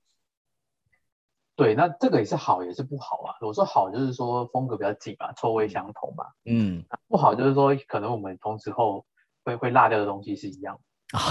[1.56, 3.34] 对，那这个也是好，也是不好啊。
[3.40, 6.24] 我说好就是说风格比较紧嘛，臭味相同嘛。
[6.44, 6.84] 嗯。
[7.08, 9.04] 不好就是说可能我们同时候
[9.42, 10.74] 会会落掉的东西是一样。
[10.74, 10.78] 啊，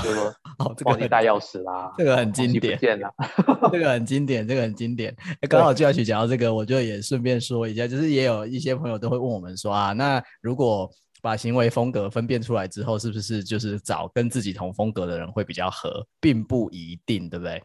[0.03, 0.25] 就是说
[0.59, 5.15] 哦，这个带钥匙啦，这个很经典，这个很经典，这个很经典。
[5.49, 10.89] 刚好就要去讲到这个，我就也顺便说一下，就是也有一些朋友都会问我们说啊，那如果
[11.21, 17.63] 把行为风格分辨出来之后，是不是就是找跟自己同风格的人会比较合，并不一定，对不对？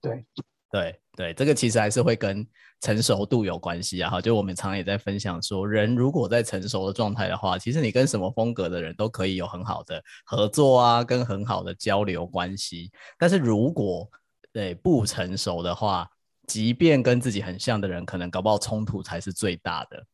[0.00, 0.24] 对。
[0.68, 2.46] 对对，这个其实还是会跟
[2.82, 4.10] 成熟度有关系啊。
[4.10, 12.92] 哈，就我们常也在分享说，人如果在成熟的状态的话，其实你跟什么风格的人都可以有很好的合作啊，跟很好的交流关系。
[13.18, 14.06] 但是如果
[14.52, 16.06] 对不成熟的话，
[16.46, 20.04] 即便跟自己很像的人，可能搞不好冲突才是最大的。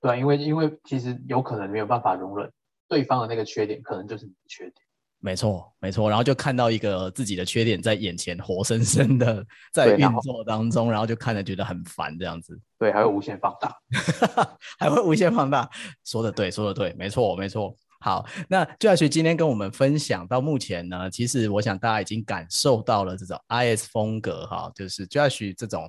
[0.00, 2.50] 对，因为因为其实有可能没有办法容忍
[2.88, 4.74] 对方的那个缺点，可能就是你的缺点。
[5.24, 12.58] 没错，没错，然后就看到一个自己的缺点在眼前活生生的 在运作当中，然后就看着觉得很烦这样子。
[12.76, 13.72] 对，还会无限放大，
[14.80, 15.70] 还会无限放大。
[16.04, 17.72] 说的对，说的对，没错，没错。
[18.00, 25.88] 好，那 Josh 今天跟我们分享到目前呢，其实我想大家已经感受到了这种 IS 风格哈，就是 Josh 这种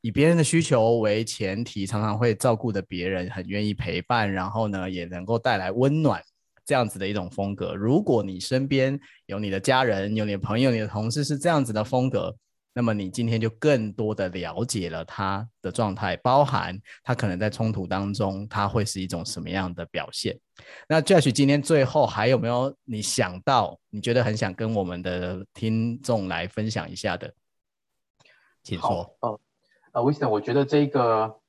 [0.00, 6.22] 以别人的需求为前提，常常会照顾的别人，很愿意陪伴，然后呢也能够带来温暖。
[6.70, 8.96] 这样子的一种风格，如果你身边
[9.26, 12.32] 有你的家人、有你的朋友、你的同事是这样子的风格，
[12.72, 20.38] 那么你今天就更多的了解了他的状态，包含他可能在冲突当中，他会是一种什么样的表现。
[20.88, 27.34] 那 Josh 今天最后还有没有你想到，你觉得很想跟我们的听众来分享一下的？
[28.62, 29.12] 请说。
[29.22, 29.40] 哦，
[29.90, 31.39] 呃，Wisdom，我觉得这个。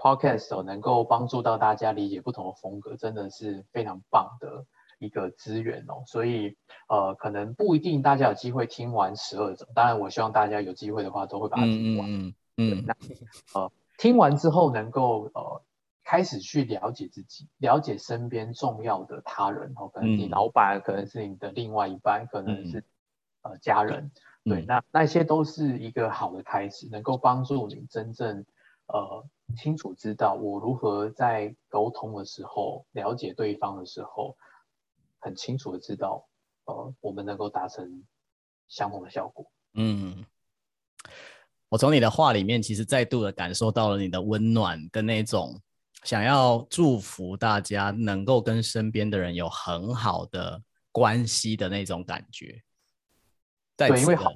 [0.00, 4.64] Podcast 能够帮助到大家理解不同的风格，真的是非常棒的
[4.98, 6.02] 一个资源哦。
[6.06, 6.56] 所以，
[6.88, 12.10] 呃，可能不一定大家有机会听完十二种，当然，我希望大家有机会的话，都会把它听完。
[12.10, 12.84] 嗯嗯。
[12.86, 12.94] 那
[13.52, 15.62] 呃，听完之后能够呃
[16.02, 22.78] 开始去了解自己，了解身边重要的他人哦，可能你老板，嗯、可能是你的另外一半，可能是、
[23.42, 24.10] 嗯、呃家人。
[24.44, 28.46] 对，那那些都是一个好的开始，能够帮助你真正。
[28.92, 29.24] 呃，
[29.56, 34.36] 清楚知道我如何在沟通的时候，了解对方的时候，
[35.18, 36.26] 很清楚的知道，
[36.64, 38.04] 呃，我们能够达成
[38.68, 39.50] 相同的效果。
[39.74, 40.24] 嗯，
[41.68, 45.60] 我从你的话里面，其实再度的感受到了你的温暖跟那种
[46.04, 52.62] 想要祝福大家能够跟身边的人有很好的关系的那种感觉。
[53.76, 54.32] 对，因为好。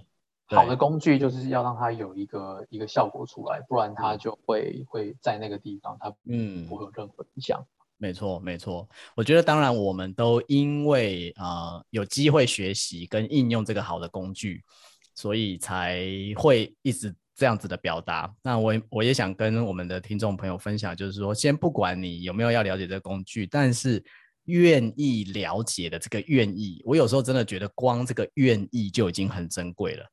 [0.47, 7.65] 好的工具就是要让它有一个一个效果出来，不然它就会会在那个地方，它嗯不会有任何影响。
[7.97, 8.87] 没错，没错。
[9.17, 14.63] 我觉得当然我们都因为啊、呃、有机会学习跟应用这个好的工具，
[15.15, 16.05] 所以才
[16.37, 18.31] 会一直这样子的表达。
[18.43, 24.05] 那我我也想跟我们的听众朋友分享，就是说，先不管你有没有要了解这个工具，但是
[24.47, 30.05] 愿意了解的这个愿意，我有时候真的觉得光这个愿意就已经很珍贵了。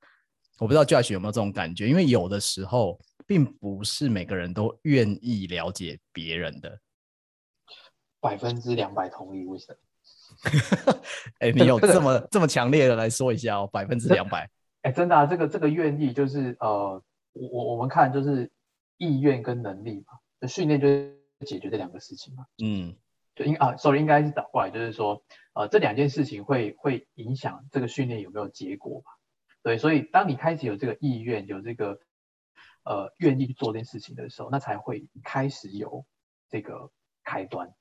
[0.61, 6.79] 我不知道 Josh 有没有这种感觉，因为有的时候并不是每个人都愿意了解别人的。
[8.19, 10.93] 百分之两百同意，为什么？
[11.39, 14.47] 哎、欸，你有这么这么强烈的来说一下哦，百分之两百。
[14.83, 17.01] 哎、欸，真的啊，这个这个愿意就是呃，
[17.33, 18.47] 我我我们看就是
[18.97, 22.45] 意愿跟能力嘛，就训练就是解决这两个事情嘛。
[22.63, 22.95] 嗯，
[23.35, 29.09] 就应啊，sorry，应该是倒过来，就是说呃，这两件事情会会影响这个训练有没有结果吧？
[29.63, 31.99] 对，所以当你开始有这个意愿，有这个
[32.83, 36.05] 呃愿意去做这件事情的时候，那才会开始有
[36.49, 36.91] 这个
[37.23, 37.71] 开端。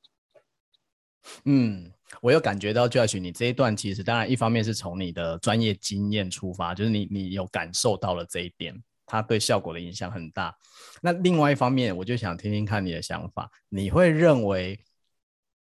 [1.45, 8.75] 嗯，我有感觉到，Josh，你这一段其实当然一方面是从你的专业经验出发，就是你你有感受到了这一点，
[9.05, 10.55] 它对效果的影响很大。
[11.03, 14.79] 那另外一方面，我就想听听看你的想法，你会认为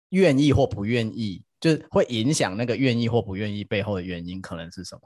[0.09, 5.01] 愿意或不愿意，就是会影响那个愿意或不愿意背后的原因可能是什么？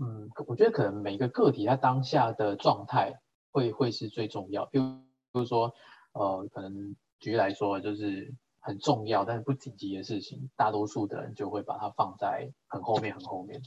[0.00, 3.20] 嗯，我觉得可能每个个体他当下的状态
[3.52, 4.84] 会会是最重要，比如
[5.32, 5.72] 比如说
[6.12, 6.96] 呃，可能。
[7.22, 13.60] 举例来说，就是很重要但是不紧急的事情，大多数的人就会把它放在很后面、很后面。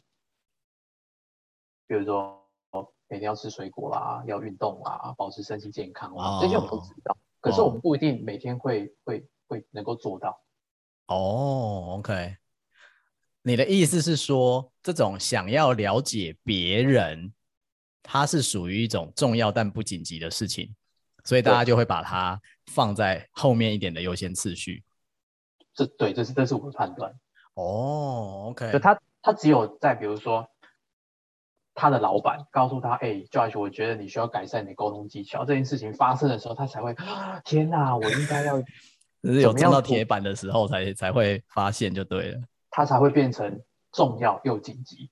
[1.85, 2.49] 比如说，
[3.07, 7.15] 每天要吃水果啦，要运动啦，保持身体健康啦，这些我们都知道。
[7.41, 10.41] 可是我们不一定每天会会会能够做到。
[11.05, 12.37] 哦，OK。
[13.43, 17.31] 你的意思是说，这种想要了解别人，
[18.01, 20.73] 它是属于一种重要但不紧急的事情。
[21.25, 24.83] 所以大家就会把它放在后面一点的优先次序。
[25.73, 27.13] 这对，这是这是我的判断。
[27.53, 28.71] 哦，OK。
[28.73, 30.45] 就他他只有在比如说
[31.73, 36.93] 他的老板告诉他，哎，Josh，我觉得你需要改善你的沟通技巧，这件事情发生的时候，他才会，
[37.45, 38.61] 天哪，我应该要，
[39.23, 42.41] 就是有撞到铁板的时候才才会发现就对了。
[42.75, 43.61] 他才会变成
[43.91, 45.11] 重要又紧急。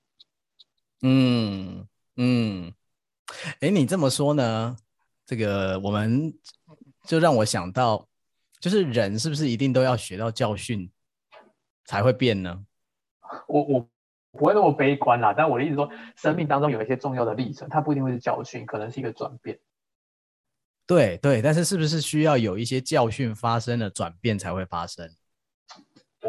[1.02, 1.86] 嗯
[2.16, 2.74] 嗯，
[3.60, 4.76] 哎，你这么说呢？
[5.24, 6.34] 这个我们
[7.06, 8.08] 就让我想到，
[8.58, 10.90] 就是人是不是一定都要学到教训
[11.84, 12.66] 才会变呢？
[13.46, 13.88] 我我
[14.32, 19.58] 不会那么悲观啦，但我的意思说，生命当中有一些重要的历程，它不一定会是教训，可能是一个转变。
[20.84, 25.08] 对对，但是是不是需要有一些教训发生了转变才会发生？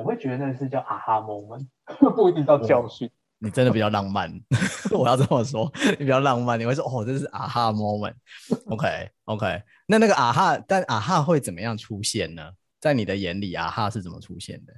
[0.03, 1.65] 我会觉得那是叫啊哈 moment，
[2.15, 3.09] 不一定叫教训。
[3.39, 4.31] 你真的比较浪漫，
[4.91, 12.51] 我要这么说，你比较浪漫，你会说哦，这是啊哈 moment，OK OK，那那个啊哈，但啊哈会怎么样出现呢？
[12.79, 14.73] 在你的眼里，啊哈是怎么出现的？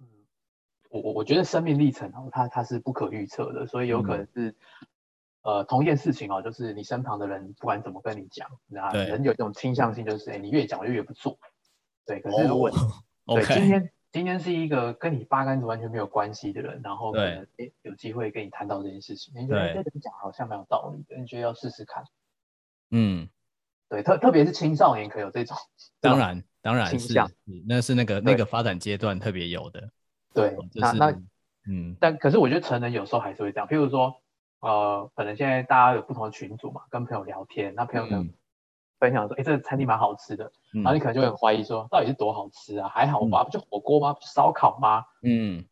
[0.00, 0.06] 嗯，
[0.90, 4.54] 我我我觉得生命历程哦，它它是不可预测的，所以有可能是、嗯、
[5.42, 11.38] 呃同一件事情哦，就是你身旁的人不管怎么跟你讲，那人有这种倾向性，就是哎，你越讲就越不做，
[12.04, 12.70] 对，可是如果、
[13.26, 13.88] 哦、对.今天。
[14.12, 22.02] 今天是一个跟你八竿子完全没有关系的人，然后可能诶有机会跟你谈到这件事情，你觉得这个讲好像蛮有道理的，你觉得要试试看。
[22.90, 23.28] 嗯，
[23.88, 25.56] 对，特特别是青少年可有这种，
[26.00, 27.14] 当然当然是，
[27.66, 29.90] 那是那个那个发展阶段特别有的。
[30.34, 31.10] 对，那那
[31.68, 34.20] 嗯，但可是我觉得成人有时候还是会这样，譬如说
[34.58, 38.28] 呃，可能现在大家有不同的群组嘛，跟朋友聊天，那朋友呢？
[39.00, 42.88] 分享说，哎，这个餐厅蛮好吃的，嗯，然后你可能就很怀疑说，到底是多好吃啊？
[42.88, 44.12] 还好吧，不就火锅吗？
[44.12, 45.06] 不就烧烤吗？
[45.22, 45.64] 嗯，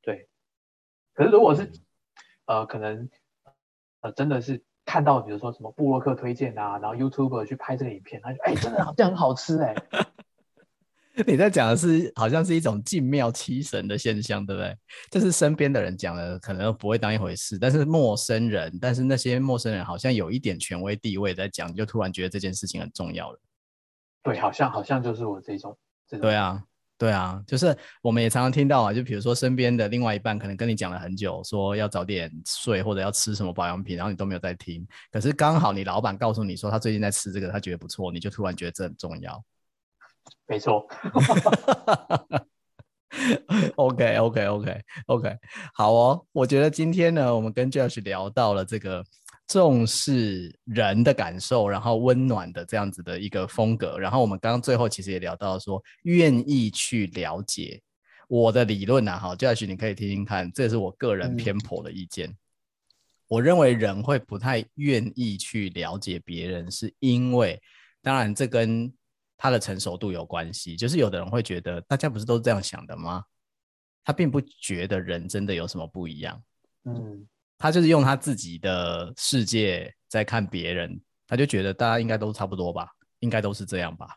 [0.00, 0.28] 对。
[1.12, 1.70] 可是如果是，
[2.46, 3.10] 呃，可能，
[4.00, 9.74] 呃，真的是看到，比如说什么布洛克推荐啊，然后 YouTuber 去拍这个影片，他就，哎，真的好像很好吃哎。
[11.24, 14.76] 你在讲的是好像是一种敬庙七神的现象，对不对？
[15.10, 23.40] 就是身边的人讲的可能不会当一回事，但是陌生人，但是那些陌生人好像有一点权威地位在讲，就突然觉得这件事情很重要了。
[24.22, 26.22] 对，好像好像就是我这种，这种。
[26.22, 26.62] 对啊，
[26.98, 39.42] 对啊，就是我们也常常听到啊，就比如说身边的另外一半可能跟你讲了很久，说要早点睡或者要吃什么保养品，然后你都没有在听，可是刚好你老板告诉你说他最近在吃这个，他觉得不错，你就突然觉得这很重要。
[40.46, 40.86] 没错，
[43.76, 45.36] OK OK OK OK，
[45.74, 46.26] 好哦。
[46.32, 49.04] 我觉得今天呢，我们跟 Josh 聊到了这个
[49.48, 53.98] 重视人的感受，然后温暖的这样子的一个风格。
[53.98, 57.80] 然后我们刚刚最后其实也聊到说，愿意去了解
[58.28, 59.18] 我的理论啊。
[59.18, 62.28] 好，Josh 你可以听听看，这是我个人偏颇的意见。
[62.28, 62.36] 嗯。
[63.28, 67.60] 我认为人会不太愿意去了解别人，是因为
[68.00, 68.92] 当然这跟
[69.36, 73.24] 他的成熟度有关系，就是有的人会觉得，大家不是都是这样想的吗？
[74.04, 76.42] 他并不觉得人真的有什么不一样，
[76.84, 77.26] 嗯，
[77.58, 84.16] 他就是用他自己的世界在看别人，他就觉得大家应该都差不多吧，应该都是这样吧。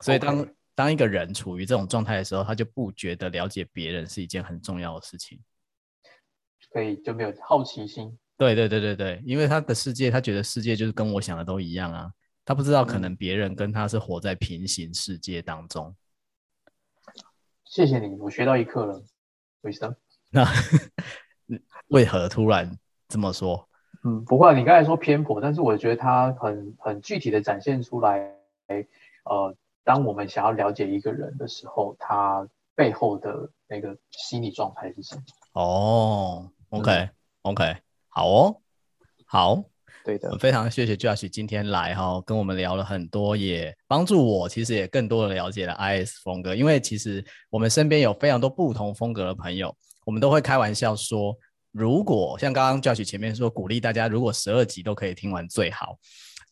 [0.00, 0.48] 所以当.
[0.78, 5.42] 当一个人处于这种状态的时候，他就不觉得了解别人是一件很重要的事情，
[6.72, 12.12] 所以就没有好奇心，对对对对对，因为他的世界，他觉得世界就是跟我想的都一样啊，
[12.48, 15.94] 他不知道可能别人跟他是活在平行世界当中。
[17.66, 19.02] 谢谢你，我学到一课了，
[19.60, 19.94] 为什么？
[20.30, 20.46] 那
[21.88, 23.68] 为何突然这么说？
[24.02, 28.18] 嗯，不会，你刚才说偏颇，但是我觉得他很很具体的展现出来，
[29.24, 35.22] 呃，当我们想要了解一个人的时候，他背后的那个心理状态是什么？
[35.52, 37.78] 哦，OK，OK，、okay, okay,
[38.08, 38.62] 好哦，
[39.26, 39.64] 好，
[40.04, 49.74] 对的，非常谢谢 Josh 今天来哈，跟我们聊了很多，也帮助我其实也更多的了解了 IS 风格，因为其实我们身边有非常多不同风格的朋友，
[50.04, 51.36] 我们都会开玩笑说。
[51.70, 55.98] 如果像刚刚 Josh 前面说，鼓励大家如果十二集都可以听完最好，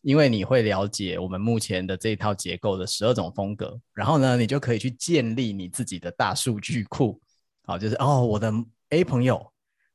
[0.03, 7.19] 因为你会了解我们目前的这一套结构的十二种风格，然后呢，你就可以去建立你自己的大数据库，
[7.65, 8.53] 好，就是哦，我的
[8.91, 9.43] A 朋友，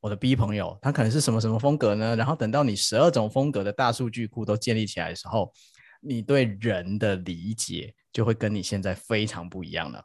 [0.03, 2.17] 我的 B 朋友，他可能是什么什么风格呢？
[2.17, 5.53] 然后等到你十二种风格的大数据库都建立起来的时候，
[6.01, 10.05] 你对人的理解就会跟你现在非常不一样了。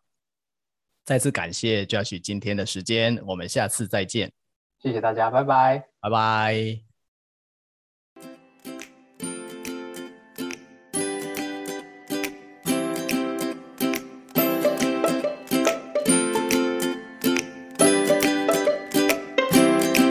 [1.04, 4.32] 再次感谢 Josh 今天的时间，我们下次再见。
[4.78, 6.87] 谢谢大家，拜拜，拜拜。